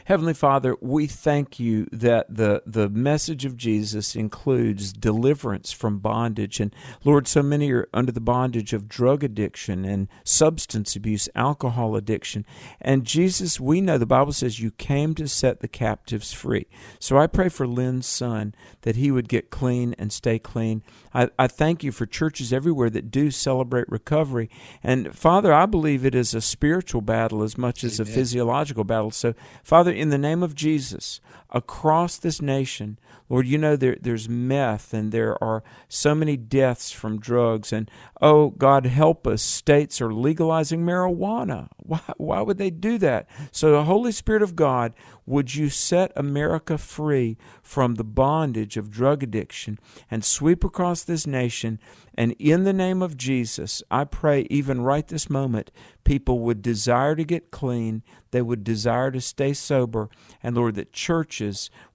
[0.05, 6.59] Heavenly Father, we thank you that the, the message of Jesus includes deliverance from bondage.
[6.59, 11.95] And Lord, so many are under the bondage of drug addiction and substance abuse, alcohol
[11.95, 12.45] addiction.
[12.79, 16.67] And Jesus, we know the Bible says you came to set the captives free.
[16.99, 20.83] So I pray for Lynn's son that he would get clean and stay clean.
[21.13, 24.49] I, I thank you for churches everywhere that do celebrate recovery.
[24.83, 28.11] And Father, I believe it is a spiritual battle as much as Amen.
[28.11, 29.11] a physiological battle.
[29.11, 32.97] So, Father, in the name of Jesus, across this nation,
[33.31, 37.71] Lord, you know there, there's meth and there are so many deaths from drugs.
[37.71, 37.89] And
[38.21, 39.41] oh, God, help us.
[39.41, 41.69] States are legalizing marijuana.
[41.77, 43.27] Why, why would they do that?
[43.51, 44.93] So, the Holy Spirit of God,
[45.25, 51.25] would you set America free from the bondage of drug addiction and sweep across this
[51.25, 51.79] nation?
[52.15, 55.71] And in the name of Jesus, I pray, even right this moment,
[56.03, 60.09] people would desire to get clean, they would desire to stay sober,
[60.43, 61.40] and Lord, that churches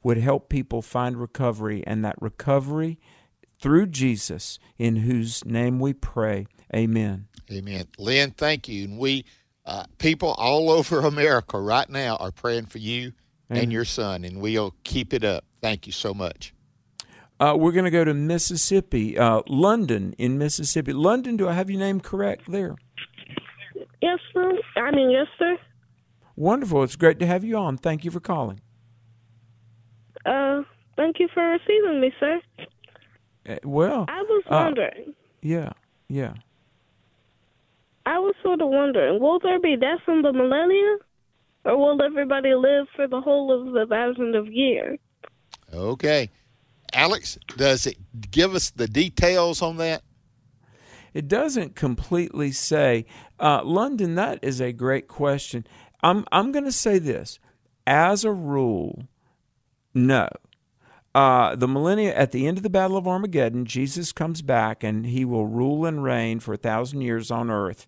[0.03, 2.99] would help people find recovery, and that recovery
[3.61, 6.47] through Jesus, in whose name we pray.
[6.75, 7.29] Amen.
[7.51, 7.87] Amen.
[7.99, 8.85] Lynn, thank you.
[8.85, 9.25] And we,
[9.65, 13.13] uh, people all over America right now are praying for you
[13.51, 13.65] Amen.
[13.65, 15.45] and your son, and we'll keep it up.
[15.63, 16.53] Thank you so much.
[17.39, 20.93] Uh, we're going to go to Mississippi, uh, London in Mississippi.
[20.93, 22.77] London, do I have your name correct there?
[24.01, 24.59] Yes, sir.
[24.77, 25.59] I mean, yes, sir.
[26.35, 26.83] Wonderful.
[26.83, 27.77] It's great to have you on.
[27.77, 28.61] Thank you for calling.
[30.27, 30.63] Uh,
[30.97, 32.41] thank you for receiving me, sir.
[33.49, 35.15] Uh, well, I was uh, wondering.
[35.41, 35.71] yeah,
[36.09, 36.35] yeah.
[38.05, 40.99] I was sort of wondering, will there be death in the millennium,
[41.65, 44.99] or will everybody live for the whole of the thousand of years?
[45.73, 46.31] Okay.
[46.93, 47.99] Alex, does it
[48.31, 50.03] give us the details on that?
[51.13, 53.07] It doesn't completely say.
[53.41, 55.67] Uh, London, that is a great question.
[56.03, 57.39] I'm I'm going to say this
[57.87, 59.09] as a rule,
[59.97, 60.29] no.
[61.15, 65.07] Uh, the millennia at the end of the battle of Armageddon, Jesus comes back and
[65.07, 67.87] he will rule and reign for a thousand years on earth.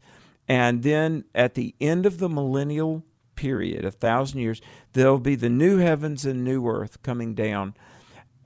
[0.48, 4.62] And then at the end of the millennial period, a thousand years,
[4.94, 7.74] there'll be the new heavens and new earth coming down.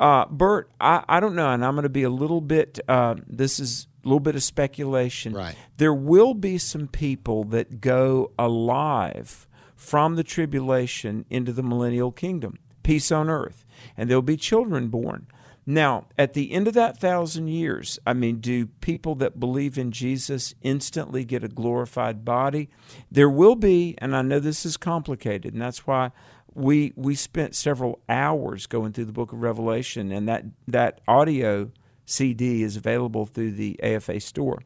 [0.01, 3.15] Uh, Bert, I, I don't know, and I'm going to be a little bit, uh,
[3.29, 5.33] this is a little bit of speculation.
[5.33, 5.55] Right.
[5.77, 9.47] There will be some people that go alive
[9.77, 13.65] from the tribulation into the millennial kingdom, peace on earth,
[13.97, 15.27] and there'll be children born.
[15.65, 19.93] Now, at the end of that thousand years, I mean, do people that believe in
[19.93, 22.69] Jesus instantly get a glorified body?
[23.11, 26.11] There will be, and I know this is complicated, and that's why
[26.55, 31.71] we we spent several hours going through the book of Revelation, and that that audio
[32.05, 34.63] CD is available through the AFA store.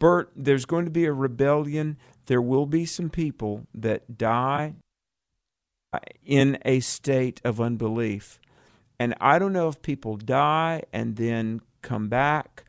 [0.00, 1.96] Bert, there's going to be a rebellion.
[2.26, 4.74] There will be some people that die
[5.94, 8.40] Uh, in a state of unbelief.
[8.98, 12.64] And I don't know if people die and then come back.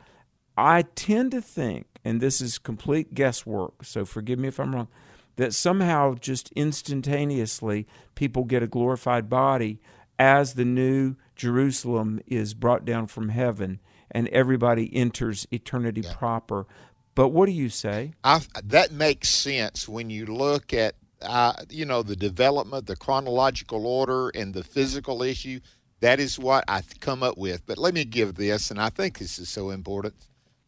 [0.58, 4.90] I tend to think, and this is complete guesswork, so forgive me if I'm wrong,
[5.38, 9.80] that somehow just instantaneously people get a glorified body
[10.20, 13.80] as the new Jerusalem is brought down from heaven
[14.12, 16.14] and everybody enters eternity yeah.
[16.14, 16.68] proper.
[17.16, 18.12] But what do you say?
[18.24, 23.86] I, that makes sense when you look at uh, you know the development, the chronological
[23.86, 25.60] order, and the physical issue.
[26.00, 27.66] That is what I come up with.
[27.66, 30.16] But let me give this, and I think this is so important.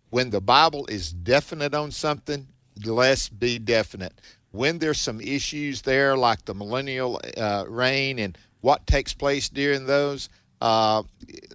[0.10, 2.48] When the Bible is definite on something,
[2.86, 4.14] let's be definite.
[4.52, 9.86] When there's some issues there, like the millennial uh, reign and what takes place during
[9.86, 10.30] those,
[10.62, 11.04] uh,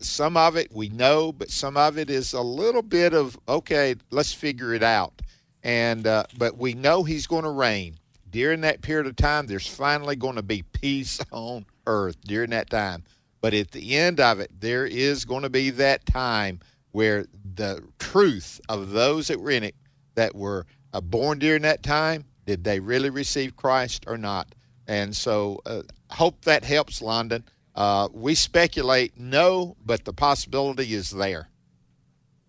[0.01, 3.95] some of it we know, but some of it is a little bit of okay.
[4.11, 5.23] Let's figure it out.
[5.63, 8.00] And uh, but we know he's going to reign
[8.31, 9.47] during that period of time.
[9.47, 13.05] There's finally going to be peace on earth during that time.
[13.41, 16.61] But at the end of it, there is going to be that time
[16.93, 19.75] where the truth of those that were in it
[20.15, 24.55] that were uh, born during that time did they really receive Christ or not?
[24.89, 27.45] And so, uh, hope that helps, London.
[27.77, 31.49] Uh, we speculate no, but the possibility is there.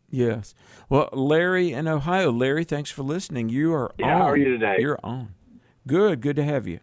[0.09, 0.55] Yes.
[0.89, 2.31] Well, Larry in Ohio.
[2.31, 3.49] Larry, thanks for listening.
[3.49, 4.21] You are yeah, on.
[4.21, 4.77] How are you today?
[4.79, 5.35] You're on.
[5.87, 6.21] Good.
[6.21, 6.79] Good to have you.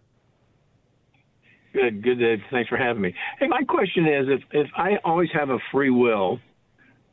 [1.72, 2.02] Good.
[2.02, 2.18] Good.
[2.18, 3.14] To, thanks for having me.
[3.38, 6.40] Hey, my question is: if if I always have a free will,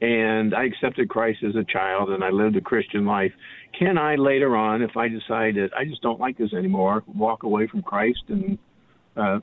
[0.02, 3.32] and I accepted Christ as a child, and I lived a Christian life,
[3.78, 7.44] can I later on, if I decide that I just don't like this anymore, walk
[7.44, 8.58] away from Christ and
[9.16, 9.40] uh,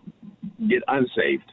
[0.68, 1.52] get unsaved?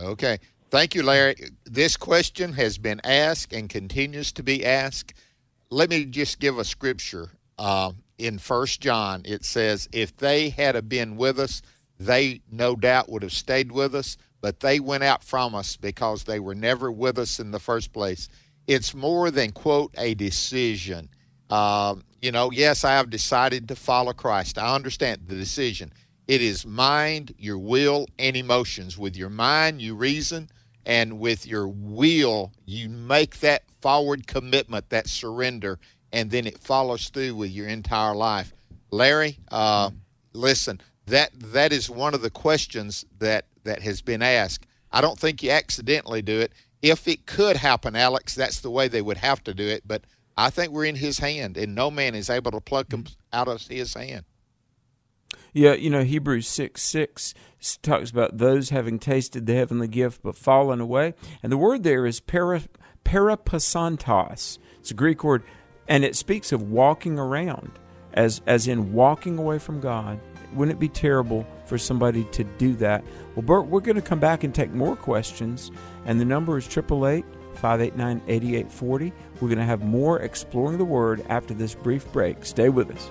[0.00, 0.38] Okay.
[0.70, 1.36] Thank you, Larry.
[1.64, 5.14] This question has been asked and continues to be asked.
[5.70, 7.30] Let me just give a scripture.
[7.56, 11.62] Uh, in First John, it says, "If they had been with us,
[11.98, 16.24] they no doubt would have stayed with us, but they went out from us because
[16.24, 18.28] they were never with us in the first place."
[18.66, 21.10] It's more than quote a decision.
[21.50, 24.56] Uh, you know, yes, I have decided to follow Christ.
[24.56, 25.92] I understand the decision.
[26.26, 28.96] It is mind, your will, and emotions.
[28.96, 30.48] With your mind, you reason,
[30.86, 35.78] and with your will, you make that forward commitment, that surrender,
[36.14, 38.54] and then it follows through with your entire life.
[38.92, 39.90] Larry, uh,
[40.32, 44.64] listen, that that is one of the questions that that has been asked.
[44.92, 46.52] I don't think you accidentally do it.
[46.82, 49.82] If it could happen, Alex, that's the way they would have to do it.
[49.84, 50.04] But
[50.36, 53.48] I think we're in His hand, and no man is able to pluck them out
[53.48, 54.24] of His hand.
[55.52, 57.34] Yeah, you know, Hebrews 6 6
[57.82, 61.14] talks about those having tasted the heavenly gift but fallen away.
[61.42, 62.62] And the word there is para,
[63.04, 64.58] parapasantos.
[64.78, 65.42] It's a Greek word,
[65.88, 67.72] and it speaks of walking around,
[68.14, 70.20] as, as in walking away from God.
[70.54, 73.04] Wouldn't it be terrible for somebody to do that?
[73.34, 75.70] Well, Bert, we're going to come back and take more questions,
[76.04, 79.12] and the number is 888 589 8840.
[79.40, 82.44] We're going to have more exploring the Word after this brief break.
[82.44, 83.10] Stay with us.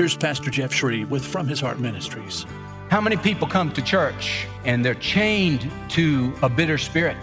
[0.00, 2.46] Here's Pastor Jeff Shreve with From His Heart Ministries.
[2.90, 7.16] How many people come to church and they're chained to a bitter spirit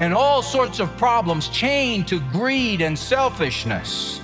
[0.00, 4.20] and all sorts of problems, chained to greed and selfishness?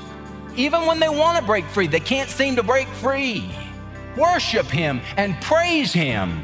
[0.56, 3.54] Even when they want to break free, they can't seem to break free.
[4.16, 6.42] Worship Him and praise Him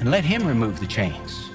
[0.00, 1.49] and let Him remove the chains.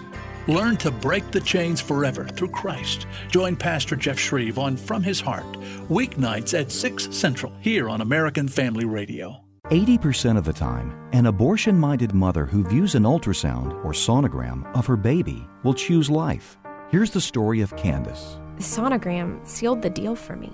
[0.48, 3.08] Learn to break the chains forever through Christ.
[3.30, 5.52] Join Pastor Jeff Shreve on From His Heart,
[5.90, 9.42] weeknights at 6 Central here on American Family Radio.
[9.72, 14.86] 80% of the time, an abortion minded mother who views an ultrasound or sonogram of
[14.86, 16.60] her baby will choose life.
[16.92, 18.38] Here's the story of Candace.
[18.58, 20.52] The sonogram sealed the deal for me.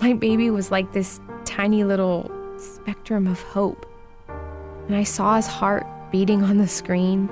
[0.00, 3.84] My baby was like this tiny little spectrum of hope.
[4.86, 7.28] And I saw his heart beating on the screen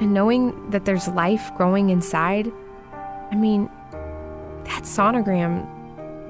[0.00, 2.52] and knowing that there's life growing inside,
[3.30, 3.70] I mean,
[4.64, 5.66] that sonogram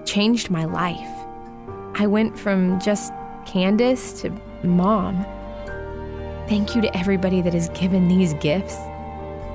[0.07, 1.09] changed my life.
[1.95, 3.13] I went from just
[3.45, 4.31] Candace to
[4.63, 5.25] mom.
[6.49, 8.77] Thank you to everybody that has given these gifts.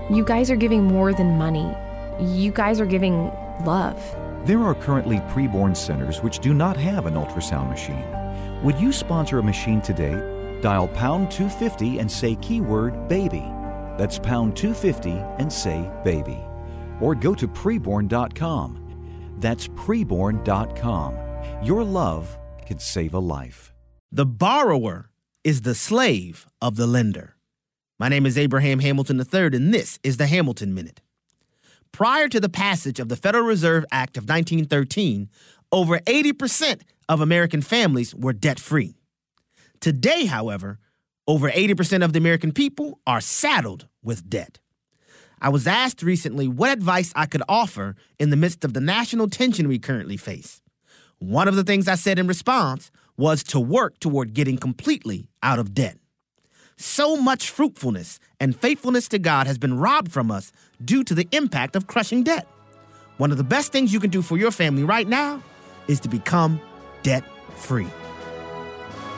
[0.09, 1.74] You guys are giving more than money.
[2.20, 3.32] You guys are giving
[3.66, 3.97] love.
[4.45, 8.05] There are currently preborn centers which do not have an ultrasound machine.
[8.64, 10.59] Would you sponsor a machine today?
[10.62, 13.45] Dial pound 250 and say keyword baby.
[14.02, 16.39] That's pound 250 and say baby.
[16.99, 19.36] Or go to preborn.com.
[19.38, 21.18] That's preborn.com.
[21.62, 22.36] Your love
[22.66, 23.72] could save a life.
[24.12, 25.12] The borrower
[25.43, 27.36] is the slave of the lender.
[27.99, 31.02] My name is Abraham Hamilton III, and this is the Hamilton Minute.
[31.91, 35.30] Prior to the passage of the Federal Reserve Act of 1913,
[35.72, 38.95] over 80% of American families were debt free.
[39.80, 40.80] Today, however,
[41.32, 44.59] over 80% of the American people are saddled with debt.
[45.41, 49.29] I was asked recently what advice I could offer in the midst of the national
[49.29, 50.61] tension we currently face.
[51.19, 55.57] One of the things I said in response was to work toward getting completely out
[55.57, 55.97] of debt.
[56.75, 60.51] So much fruitfulness and faithfulness to God has been robbed from us
[60.84, 62.45] due to the impact of crushing debt.
[63.19, 65.41] One of the best things you can do for your family right now
[65.88, 66.59] is to become
[67.03, 67.23] debt
[67.55, 67.88] free.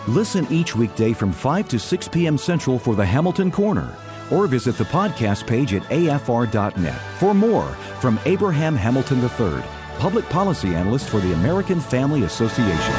[0.07, 2.37] Listen each weekday from 5 to 6 p.m.
[2.37, 3.95] Central for the Hamilton Corner,
[4.31, 7.67] or visit the podcast page at afr.net for more
[8.01, 9.63] from Abraham Hamilton III,
[9.99, 12.93] Public Policy Analyst for the American Family Association.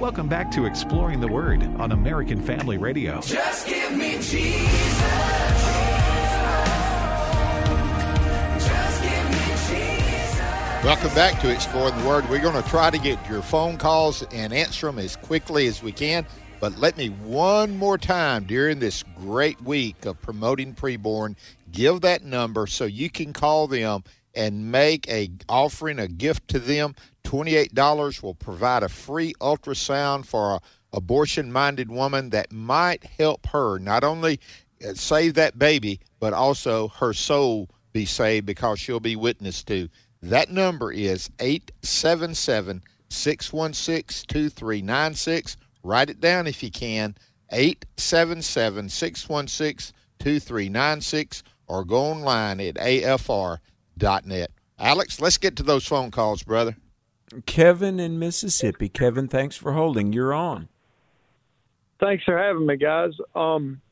[0.00, 3.20] Welcome back to Exploring the Word on American Family Radio.
[3.20, 5.33] Just give me Jesus.
[10.84, 12.28] Welcome back to Exploring the Word.
[12.28, 15.82] We're going to try to get your phone calls and answer them as quickly as
[15.82, 16.26] we can.
[16.60, 21.36] But let me one more time during this great week of promoting preborn,
[21.72, 24.04] give that number so you can call them
[24.34, 26.94] and make a offering a gift to them.
[27.24, 30.60] $28 will provide a free ultrasound for a
[30.92, 34.38] abortion minded woman that might help her not only
[34.86, 39.88] uh, save that baby, but also her soul be saved because she'll be witnessed to.
[40.24, 45.56] That number is 877 616 2396.
[45.82, 47.14] Write it down if you can
[47.52, 54.50] 877 616 2396 or go online at afr.net.
[54.78, 56.78] Alex, let's get to those phone calls, brother.
[57.44, 58.88] Kevin in Mississippi.
[58.88, 60.14] Kevin, thanks for holding.
[60.14, 60.68] You're on.
[62.00, 63.12] Thanks for having me, guys.
[63.34, 63.82] Um,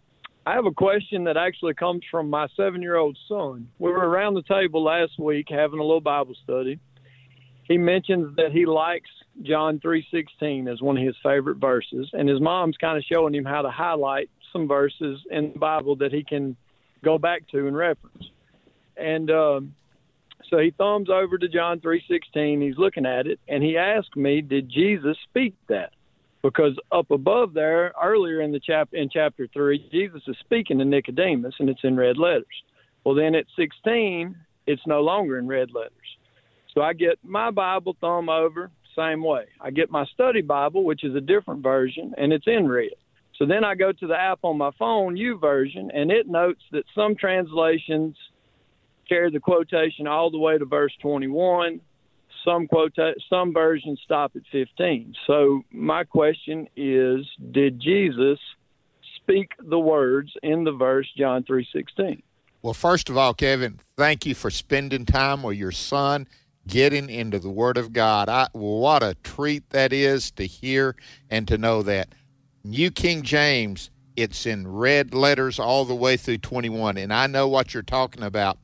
[0.44, 3.68] I have a question that actually comes from my seven-year-old son.
[3.78, 6.80] We were around the table last week having a little Bible study.
[7.64, 9.08] He mentions that he likes
[9.42, 13.44] John 3:16 as one of his favorite verses, and his mom's kind of showing him
[13.44, 16.56] how to highlight some verses in the Bible that he can
[17.04, 18.30] go back to and reference.
[18.96, 19.74] And um,
[20.50, 22.60] so he thumbs over to John 3:16.
[22.62, 25.92] He's looking at it, and he asked me, "Did Jesus speak that?"
[26.42, 30.84] Because up above there, earlier in the chap in chapter three, Jesus is speaking to
[30.84, 32.46] Nicodemus, and it's in red letters.
[33.04, 34.36] Well, then at 16,
[34.66, 35.92] it's no longer in red letters.
[36.74, 39.44] So I get my Bible thumb over, same way.
[39.60, 42.90] I get my study Bible, which is a different version, and it's in red.
[43.38, 46.84] So then I go to the app on my phone, YouVersion, and it notes that
[46.94, 48.16] some translations
[49.08, 51.80] carry the quotation all the way to verse 21.
[52.44, 55.14] Some quota- some versions stop at 15.
[55.26, 58.38] So my question is, did Jesus
[59.16, 62.22] speak the words in the verse John 3:16?
[62.62, 66.28] Well, first of all, Kevin, thank you for spending time with your son,
[66.66, 68.28] getting into the Word of God.
[68.28, 70.94] I, what a treat that is to hear
[71.28, 72.14] and to know that.
[72.64, 77.48] New King James, it's in red letters all the way through 21, and I know
[77.48, 78.58] what you're talking about.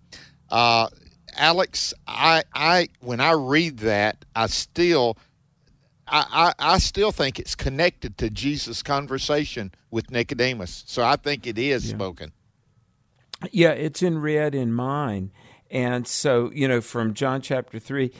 [0.48, 0.88] Uh,
[1.36, 5.16] Alex, I, I when I read that, I still,
[6.06, 10.84] I, I, I still think it's connected to Jesus' conversation with Nicodemus.
[10.86, 12.32] So I think it is spoken.
[13.52, 15.30] Yeah, it's in red in mine.
[15.70, 18.10] And so, you know, from John chapter 3,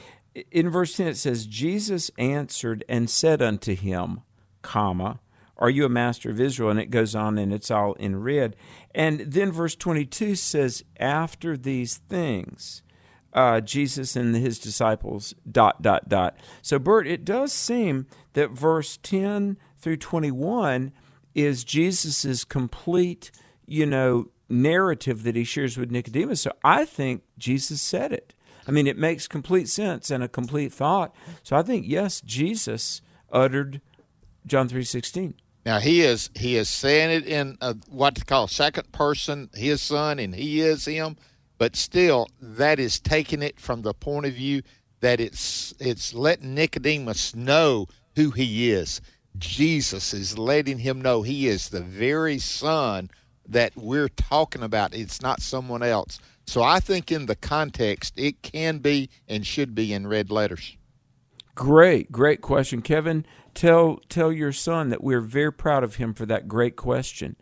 [0.51, 4.21] in verse 10 it says, Jesus answered and said unto him,
[4.61, 5.19] comma,
[5.57, 6.69] are you a master of Israel?
[6.69, 8.55] And it goes on and it's all in red.
[8.95, 12.81] And then verse 22 says, after these things,
[13.33, 16.37] uh, Jesus and his disciples, dot, dot, dot.
[16.61, 20.91] So, Bert, it does seem that verse 10 through 21
[21.35, 23.31] is Jesus's complete,
[23.65, 26.41] you know, narrative that he shares with Nicodemus.
[26.41, 28.33] So I think Jesus said it.
[28.67, 31.15] I mean, it makes complete sense and a complete thought.
[31.43, 33.01] So I think yes, Jesus
[33.31, 33.81] uttered
[34.45, 35.35] John three sixteen.
[35.65, 39.81] Now he is he is saying it in a, what to call second person, his
[39.81, 41.17] son, and he is him.
[41.59, 44.63] But still, that is taking it from the point of view
[45.01, 49.01] that it's it's letting Nicodemus know who he is.
[49.37, 53.11] Jesus is letting him know he is the very son
[53.47, 54.95] that we're talking about.
[54.95, 56.19] It's not someone else.
[56.47, 60.75] So I think in the context, it can be and should be in red letters.
[61.55, 63.25] Great, great question, Kevin.
[63.53, 67.35] Tell tell your son that we're very proud of him for that great question.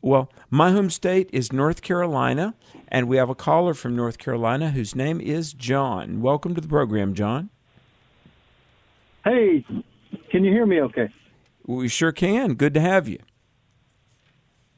[0.00, 2.54] Well, my home state is North Carolina,
[2.86, 6.20] and we have a caller from North Carolina whose name is John.
[6.20, 7.50] Welcome to the program, John.
[9.24, 9.64] Hey,
[10.30, 11.08] can you hear me okay?
[11.66, 12.54] We sure can.
[12.54, 13.18] Good to have you.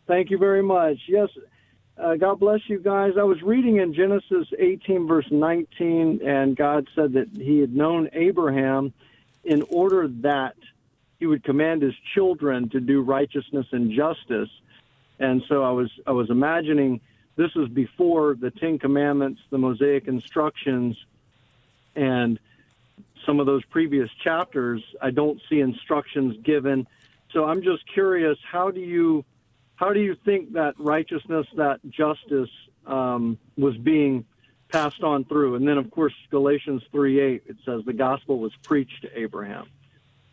[0.08, 0.96] Thank you very much.
[1.06, 1.28] Yes,
[1.96, 3.12] uh, God bless you guys.
[3.18, 8.08] I was reading in Genesis 18, verse 19, and God said that He had known
[8.14, 8.94] Abraham
[9.44, 10.54] in order that
[11.18, 14.48] He would command His children to do righteousness and justice.
[15.20, 17.00] And so I was I was imagining
[17.36, 20.96] this was before the Ten Commandments, the Mosaic instructions,
[21.94, 22.40] and
[23.24, 24.82] some of those previous chapters.
[25.00, 26.86] I don't see instructions given.
[27.32, 29.24] So I'm just curious, how do you
[29.76, 32.50] how do you think that righteousness, that justice
[32.86, 34.26] um, was being
[34.68, 35.54] passed on through?
[35.54, 39.66] And then, of course, Galatians 3 8, it says the gospel was preached to Abraham.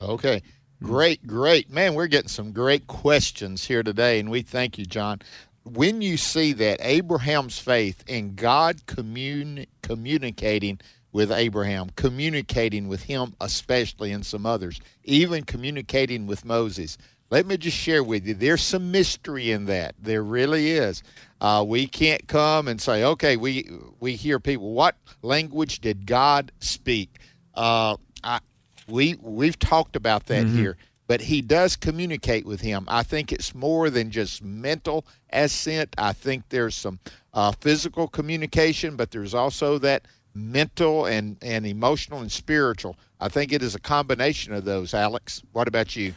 [0.01, 0.41] Okay.
[0.83, 1.71] Great, great.
[1.71, 5.21] Man, we're getting some great questions here today, and we thank you, John.
[5.63, 10.79] When you see that Abraham's faith in God commun- communicating
[11.11, 16.95] with Abraham, communicating with him, especially, and some others, even communicating with Moses,
[17.31, 19.95] let me just share with you there's some mystery in that.
[19.99, 21.01] There really is.
[21.41, 23.69] Uh, we can't come and say okay we
[23.99, 24.71] we hear people.
[24.73, 27.17] What language did god speak?
[27.53, 28.39] Uh, I,
[28.87, 30.55] we we've talked about that Mm-hmm.
[30.57, 30.77] here
[31.07, 36.13] but he does communicate with him i think it's more than just mental assent i
[36.13, 36.99] think there's some
[37.33, 43.51] uh, physical communication but there's also that mental and, and emotional and spiritual i think
[43.51, 46.13] it is a combination of those alex what about you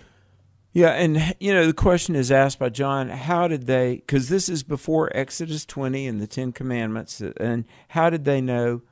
[0.73, 3.97] Yeah, and you know the question is asked by John: How did they?
[3.97, 8.83] Because this is before Exodus twenty and the Ten Commandments, and how did they know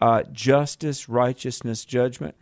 [0.00, 2.34] uh, justice, righteousness, judgment?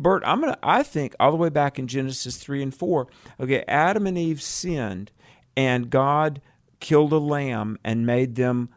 [0.00, 0.58] Bert, I'm gonna.
[0.62, 3.06] I think all the way back in Genesis three and four.
[3.38, 5.12] Okay, Adam and Eve sinned,
[5.54, 6.40] and God
[6.80, 8.70] killed a lamb and made them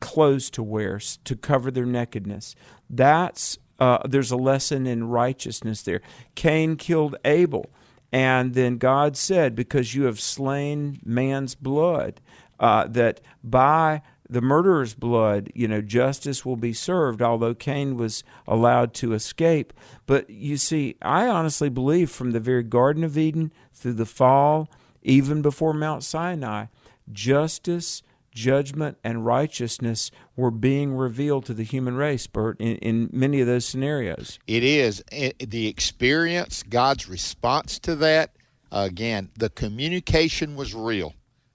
[0.00, 2.56] clothes to wear to cover their nakedness.
[2.88, 6.00] That's uh, there's a lesson in righteousness there.
[6.34, 7.66] Cain killed Abel,
[8.10, 12.22] and then God said, "Because you have slain man's blood,
[12.58, 14.00] uh, that by
[14.34, 19.72] the murderer's blood, you know, justice will be served." Although Cain was allowed to escape,
[20.06, 24.68] but you see, I honestly believe from the very Garden of Eden through the fall,
[25.02, 26.66] even before Mount Sinai,
[27.12, 28.02] justice
[28.34, 33.46] judgment and righteousness were being revealed to the human race, Bert, in, in many of
[33.46, 34.38] those scenarios.
[34.46, 38.34] It is I- the experience, God's response to that.
[38.72, 41.14] Again, the communication was real.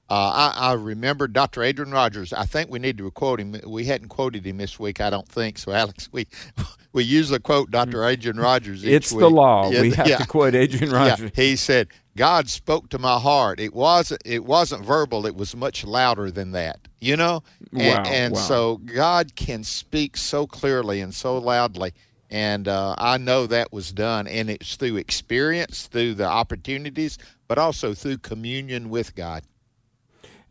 [0.10, 1.62] Uh, I, I remember Dr.
[1.62, 2.34] Adrian Rogers.
[2.34, 3.56] I think we need to quote him.
[3.68, 5.58] We hadn't quoted him this week, I don't think.
[5.60, 6.26] So, Alex, we
[6.94, 8.04] we usually quote Dr.
[8.04, 8.84] Adrian Rogers.
[8.84, 9.32] Each It's the week.
[9.36, 9.70] law.
[9.70, 11.10] We have to quote Adrian Yeah.
[11.10, 11.32] Rogers.
[11.36, 13.60] He said, "God spoke to my heart.
[13.60, 15.28] It wasn't it wasn't verbal.
[15.28, 16.88] It was much louder than that.
[17.00, 18.40] You know." And, Wow, and wow.
[18.42, 21.94] so God can speak so clearly and so loudly.
[22.32, 27.58] And uh, I know that was done, and it's through experience, through the opportunities, but
[27.60, 29.44] also through communion with God.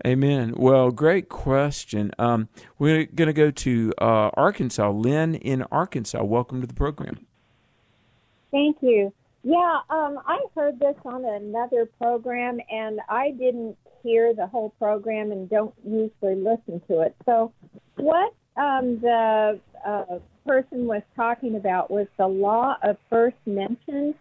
[0.07, 0.55] Amen.
[0.57, 2.13] Well, great question.
[2.19, 4.91] Um, we're going to go to uh, Arkansas.
[4.91, 6.23] Lynn in Arkansas.
[6.23, 7.27] Welcome to the program.
[8.51, 9.13] Thank you.
[9.43, 15.33] Yeah, um, I heard this on another program, and I didn't hear the whole program
[15.33, 17.15] and don't usually listen to it.
[17.25, 17.53] So,
[17.97, 24.15] what um, the uh, person was talking about was the law of first mention.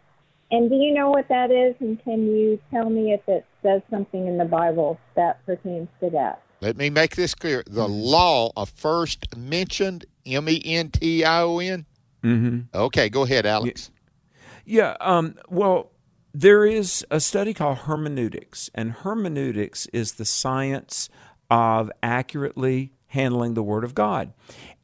[0.49, 1.75] And do you know what that is?
[1.79, 6.09] And can you tell me if it says something in the Bible that pertains to
[6.11, 6.41] that?
[6.61, 11.41] Let me make this clear: the law of first mentioned, M E N T I
[11.41, 11.85] O N.
[12.23, 12.75] Mm-hmm.
[12.75, 13.91] Okay, go ahead, Alex.
[14.65, 14.95] Yeah.
[14.99, 15.91] Um, well,
[16.33, 21.09] there is a study called hermeneutics, and hermeneutics is the science
[21.49, 24.33] of accurately handling the Word of God.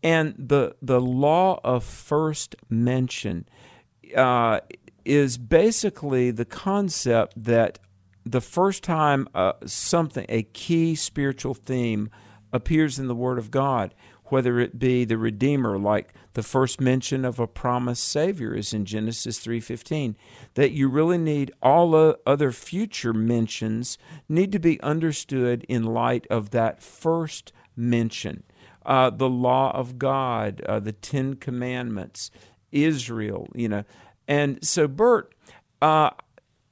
[0.04, 3.48] And the the law of first mention
[4.16, 4.60] uh,
[5.06, 7.80] is basically the concept that
[8.26, 12.10] the first time uh, something, a key spiritual theme,
[12.52, 13.94] appears in the Word of God,
[14.26, 18.86] whether it be the Redeemer, like the first mention of a promised Savior is in
[18.86, 20.16] Genesis three fifteen,
[20.56, 23.98] that you really need all other future mentions
[24.28, 28.44] need to be understood in light of that first mention.
[28.86, 32.32] Uh, the law of God, uh, the Ten Commandments,
[32.72, 33.84] Israel, you know,
[34.28, 35.34] and so Bert,
[35.82, 36.10] uh,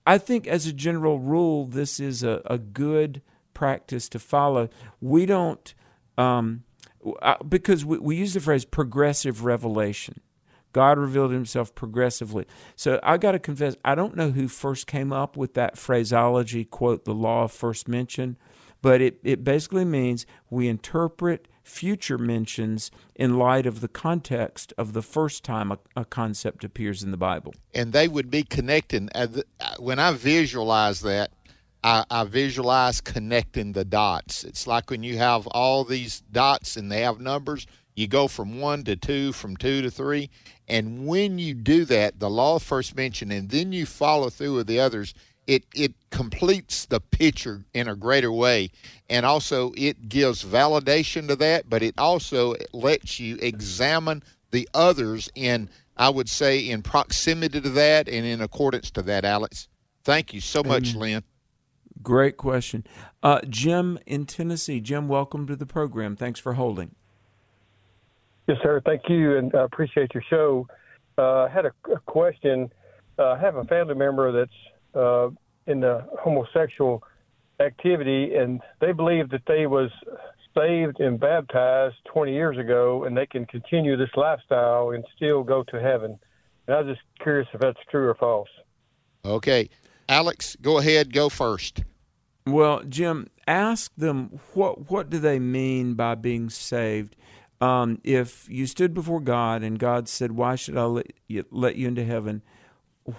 [0.05, 3.21] I think as a general rule, this is a, a good
[3.53, 4.69] practice to follow.
[4.99, 5.73] We don't,
[6.17, 6.63] um,
[7.21, 10.21] uh, because we, we use the phrase progressive revelation.
[10.73, 12.45] God revealed himself progressively.
[12.75, 16.63] So I got to confess, I don't know who first came up with that phraseology,
[16.63, 18.37] quote, the law of first mention,
[18.81, 24.93] but it, it basically means we interpret future mentions in light of the context of
[24.93, 27.53] the first time a, a concept appears in the Bible.
[27.73, 29.09] And they would be connecting.
[29.79, 31.31] When I visualize that,
[31.83, 34.43] I, I, visualize connecting the dots.
[34.43, 38.59] It's like when you have all these dots and they have numbers, you go from
[38.59, 40.29] one to two, from two to three.
[40.67, 44.67] And when you do that, the law first mentioned, and then you follow through with
[44.67, 45.13] the others,
[45.51, 48.71] it, it completes the picture in a greater way.
[49.09, 55.29] And also, it gives validation to that, but it also lets you examine the others
[55.35, 59.67] in, I would say, in proximity to that and in accordance to that, Alex.
[60.05, 61.23] Thank you so much, Lynn.
[62.01, 62.85] Great question.
[63.21, 64.79] Uh, Jim in Tennessee.
[64.79, 66.15] Jim, welcome to the program.
[66.15, 66.95] Thanks for holding.
[68.47, 68.81] Yes, sir.
[68.85, 70.65] Thank you, and I appreciate your show.
[71.17, 72.71] Uh, I had a, a question.
[73.19, 74.51] Uh, I have a family member that's
[74.95, 75.29] uh,
[75.67, 77.03] in the homosexual
[77.59, 79.91] activity, and they believe that they was
[80.57, 85.63] saved and baptized 20 years ago, and they can continue this lifestyle and still go
[85.63, 86.19] to heaven.
[86.67, 88.49] And I was just curious if that's true or false.
[89.23, 89.69] Okay.
[90.09, 91.83] Alex, go ahead, go first.
[92.45, 97.15] Well, Jim, ask them what what do they mean by being saved?
[97.61, 101.75] Um, if you stood before God and God said, "Why should I let you, let
[101.75, 102.41] you into heaven?"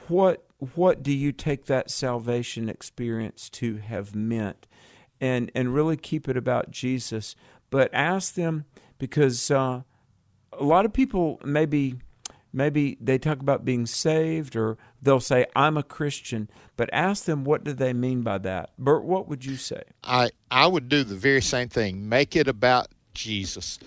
[0.09, 0.45] What
[0.75, 4.69] what do you take that salvation experience to have meant?
[5.21, 7.35] And and really keep it about Jesus.
[7.71, 8.67] But ask them
[8.99, 9.83] because uh,
[10.53, 11.97] a lot of people maybe
[12.53, 16.49] maybe they talk about being saved or they'll say i'm a christian.
[16.77, 18.71] But ask them what do they mean by that?
[18.79, 19.83] Bert what would you say?
[20.05, 22.09] I i would do the very same thing.
[22.09, 23.79] Make it about jesus.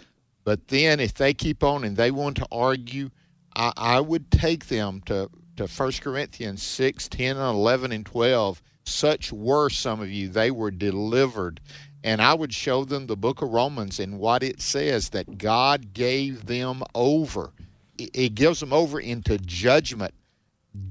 [0.44, 3.12] But then if they keep on and they want to argue
[3.56, 8.62] i, I would take them to to 1 corinthians 6 10 and 11 and 12
[8.84, 11.60] such were some of you they were delivered
[12.04, 15.94] and I would show them the book of Romans and what it says that God
[15.94, 17.52] gave them over
[17.98, 20.14] it gives them over into judgment.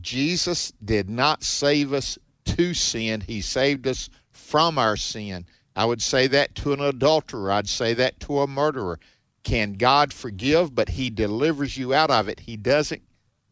[0.00, 5.46] Jesus did not save us to sin, He saved us from our sin.
[5.76, 9.00] I would say that to an adulterer, I'd say that to a murderer.
[9.42, 10.74] Can God forgive?
[10.74, 12.40] But He delivers you out of it.
[12.40, 13.02] He doesn't,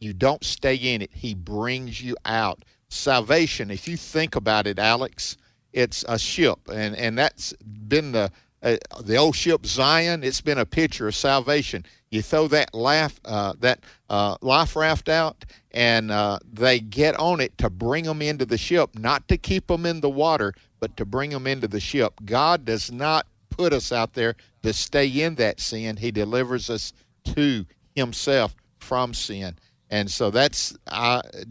[0.02, 2.64] you don't stay in it, He brings you out.
[2.88, 5.36] Salvation, if you think about it, Alex,
[5.72, 8.30] it's a ship, and, and that's been the
[8.62, 10.22] uh, the old ship Zion.
[10.22, 11.84] It's been a picture of salvation.
[12.10, 17.40] You throw that laugh, uh, that uh, life raft out, and uh, they get on
[17.40, 20.96] it to bring them into the ship, not to keep them in the water, but
[20.96, 22.12] to bring them into the ship.
[22.24, 25.96] God does not put us out there to stay in that sin.
[25.96, 26.92] He delivers us
[27.34, 29.56] to Himself from sin,
[29.92, 30.74] and so that's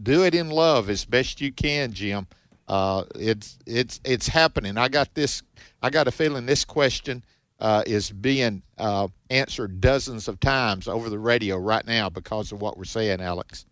[0.02, 2.26] do it in love as best you can, Jim.
[2.66, 4.76] Uh, it's it's it's happening.
[4.76, 5.42] I got this.
[5.80, 7.22] I got a feeling this question
[7.60, 12.60] uh, is being uh, answered dozens of times over the radio right now because of
[12.60, 13.64] what we're saying, Alex.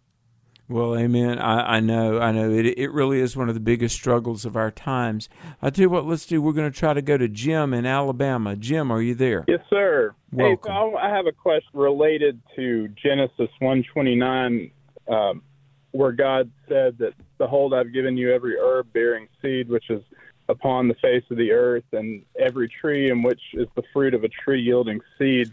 [0.71, 1.41] Well, amen.
[1.41, 2.49] I, I know, I know.
[2.53, 5.29] It it really is one of the biggest struggles of our times.
[5.61, 6.41] I tell you what, let's do.
[6.41, 8.55] We're going to try to go to Jim in Alabama.
[8.55, 9.45] Jim, are you there?
[9.49, 10.15] Yes, sir.
[10.31, 10.73] Welcome.
[10.73, 14.71] Hey, so I have a question related to Genesis one twenty nine.
[15.09, 15.43] Um,
[15.91, 20.05] where God said that, Behold, I've given you every herb bearing seed which is
[20.49, 24.23] upon the face of the earth, and every tree in which is the fruit of
[24.23, 25.51] a tree yielding seed.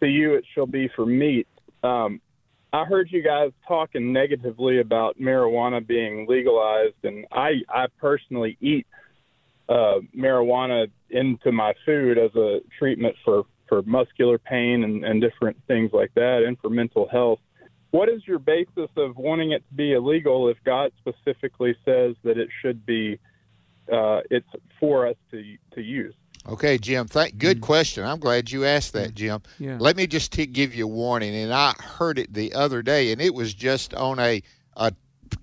[0.00, 1.48] To you it shall be for meat.
[1.82, 2.20] Um,
[2.74, 8.86] I heard you guys talking negatively about marijuana being legalized, and I, I personally eat
[9.68, 15.56] uh, marijuana into my food as a treatment for, for muscular pain and, and different
[15.66, 17.38] things like that, and for mental health
[17.94, 22.36] what is your basis of wanting it to be illegal if God specifically says that
[22.38, 23.20] it should be
[23.92, 24.48] uh, it's
[24.80, 26.14] for us to to use?
[26.46, 27.06] Okay, Jim.
[27.06, 27.64] Thank, good mm-hmm.
[27.64, 28.04] question.
[28.04, 29.42] I'm glad you asked that, Jim.
[29.58, 29.78] Yeah.
[29.80, 31.34] Let me just t- give you a warning.
[31.34, 34.42] And I heard it the other day, and it was just on a,
[34.76, 34.92] a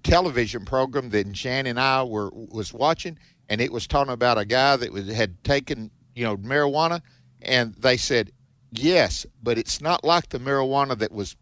[0.04, 3.18] television program that Jan and I were was watching,
[3.50, 7.02] and it was talking about a guy that was, had taken you know marijuana,
[7.42, 8.32] and they said
[8.72, 11.36] yes, but it's not like the marijuana that was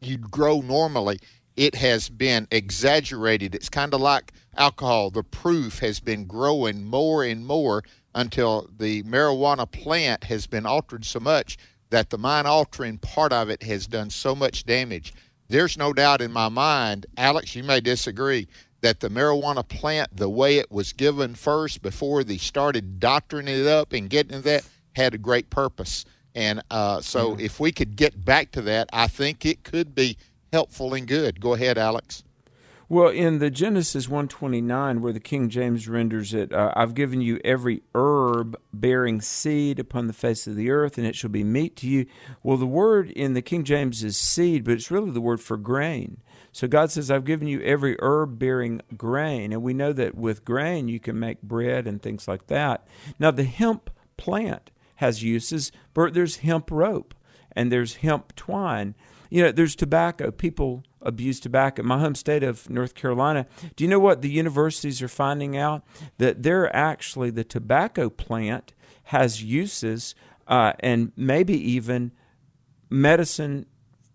[0.00, 1.18] you'd grow normally,
[1.56, 3.54] it has been exaggerated.
[3.54, 5.10] It's kind of like alcohol.
[5.10, 7.82] The proof has been growing more and more
[8.14, 11.56] until the marijuana plant has been altered so much
[11.90, 15.12] that the mind altering part of it has done so much damage.
[15.48, 18.46] There's no doubt in my mind, Alex, you may disagree,
[18.82, 23.66] that the marijuana plant, the way it was given first before they started doctoring it
[23.66, 26.04] up and getting that, had a great purpose
[26.34, 30.16] And uh, so, if we could get back to that, I think it could be
[30.52, 31.40] helpful and good.
[31.40, 32.22] Go ahead, Alex.
[32.92, 37.38] Well, in the Genesis 129, where the King James renders it, uh, I've given you
[37.44, 41.76] every herb bearing seed upon the face of the earth, and it shall be meat
[41.76, 42.06] to you.
[42.42, 45.56] Well, the word in the King James is seed, but it's really the word for
[45.56, 46.20] grain.
[46.50, 49.52] So God says, I've given you every herb bearing grain.
[49.52, 52.84] And we know that with grain, you can make bread and things like that.
[53.20, 57.14] Now, the hemp plant has uses, but there's hemp rope
[57.52, 58.96] and there's hemp twine.
[59.30, 60.30] You know, there's tobacco.
[60.30, 61.82] People abuse tobacco.
[61.82, 65.82] My home state of North Carolina, do you know what the universities are finding out?
[66.18, 68.74] That they're actually, the tobacco plant
[69.04, 70.14] has uses
[70.46, 72.12] uh, and maybe even
[72.90, 73.66] medicine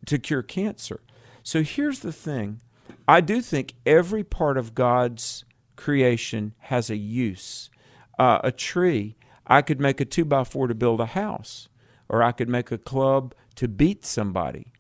[0.06, 1.02] to cure cancer.
[1.42, 2.62] So here's the thing
[3.08, 5.46] I do think every part of God's
[5.76, 7.70] creation has a use.
[8.18, 9.16] Uh, a tree,
[9.48, 11.70] I could make a two by four to build a house,
[12.10, 14.74] or I could make a club to beat somebody.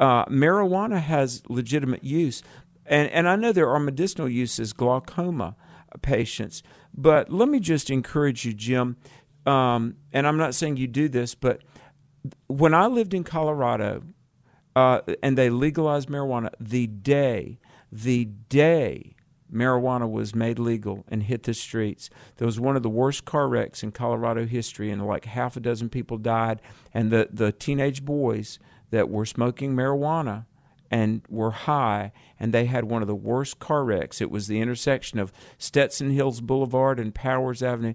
[0.00, 2.42] Uh, marijuana has legitimate use,
[2.86, 5.54] and and I know there are medicinal uses, glaucoma
[6.02, 6.62] patients.
[6.92, 8.96] But let me just encourage you, Jim.
[9.46, 11.62] Um, and I'm not saying you do this, but
[12.46, 14.02] when I lived in Colorado,
[14.76, 17.58] uh, and they legalized marijuana, the day,
[17.90, 19.16] the day
[19.52, 22.08] marijuana was made legal and hit the streets.
[22.36, 25.60] There was one of the worst car wrecks in Colorado history, and like half a
[25.60, 26.60] dozen people died.
[26.94, 28.58] And the, the teenage boys
[28.90, 30.46] that were smoking marijuana
[30.90, 34.20] and were high, and they had one of the worst car wrecks.
[34.20, 37.94] It was the intersection of Stetson Hills Boulevard and Powers Avenue.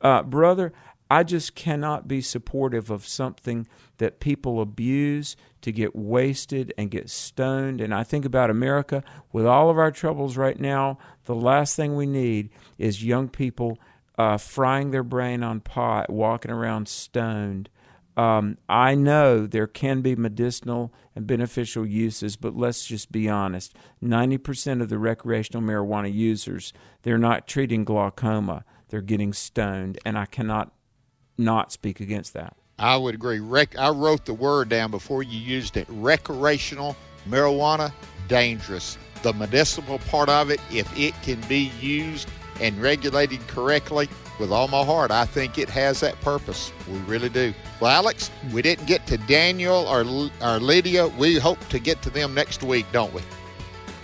[0.00, 0.72] Uh, brother,
[1.10, 3.66] I just cannot be supportive of something
[3.98, 7.80] that people abuse to get wasted and get stoned.
[7.80, 10.98] And I think about America with all of our troubles right now.
[11.24, 13.78] The last thing we need is young people
[14.18, 17.68] uh, frying their brain on pot, walking around stoned.
[18.16, 23.74] Um, I know there can be medicinal and beneficial uses, but let's just be honest.
[24.02, 28.64] 90% of the recreational marijuana users, they're not treating glaucoma.
[28.88, 30.72] They're getting stoned, and I cannot
[31.36, 32.56] not speak against that.
[32.78, 33.40] I would agree.
[33.40, 35.86] Rec- I wrote the word down before you used it.
[35.88, 36.96] Recreational
[37.28, 37.92] marijuana,
[38.28, 38.98] dangerous.
[39.22, 42.28] The medicinal part of it, if it can be used
[42.60, 44.08] and regulated correctly,
[44.38, 46.72] with all my heart, I think it has that purpose.
[46.88, 47.54] We really do.
[47.80, 50.00] Well, Alex, we didn't get to Daniel or,
[50.42, 51.08] or Lydia.
[51.08, 53.22] We hope to get to them next week, don't we?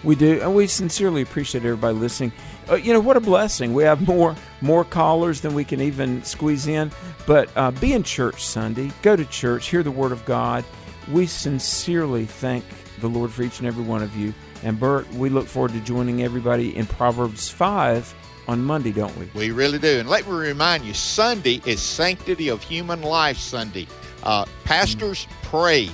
[0.03, 2.33] We do, and we sincerely appreciate everybody listening.
[2.70, 3.74] Uh, you know what a blessing.
[3.74, 6.91] We have more more callers than we can even squeeze in.
[7.26, 8.93] But uh, be in church Sunday.
[9.03, 9.68] Go to church.
[9.68, 10.64] Hear the Word of God.
[11.11, 12.64] We sincerely thank
[13.01, 14.33] the Lord for each and every one of you.
[14.62, 18.14] And Bert, we look forward to joining everybody in Proverbs five
[18.51, 19.29] on Monday, don't we?
[19.35, 20.01] We really do.
[20.01, 23.87] And let me remind you, Sunday is Sanctity of Human Life Sunday.
[24.25, 25.89] Uh, pastors, pray.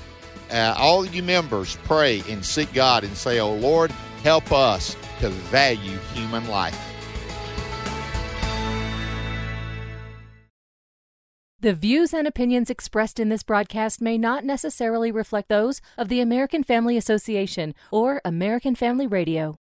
[0.50, 3.90] Uh, all you members, pray and seek God and say, Oh Lord,
[4.22, 6.80] help us to value human life.
[11.60, 16.20] The views and opinions expressed in this broadcast may not necessarily reflect those of the
[16.20, 19.56] American Family Association or American Family Radio.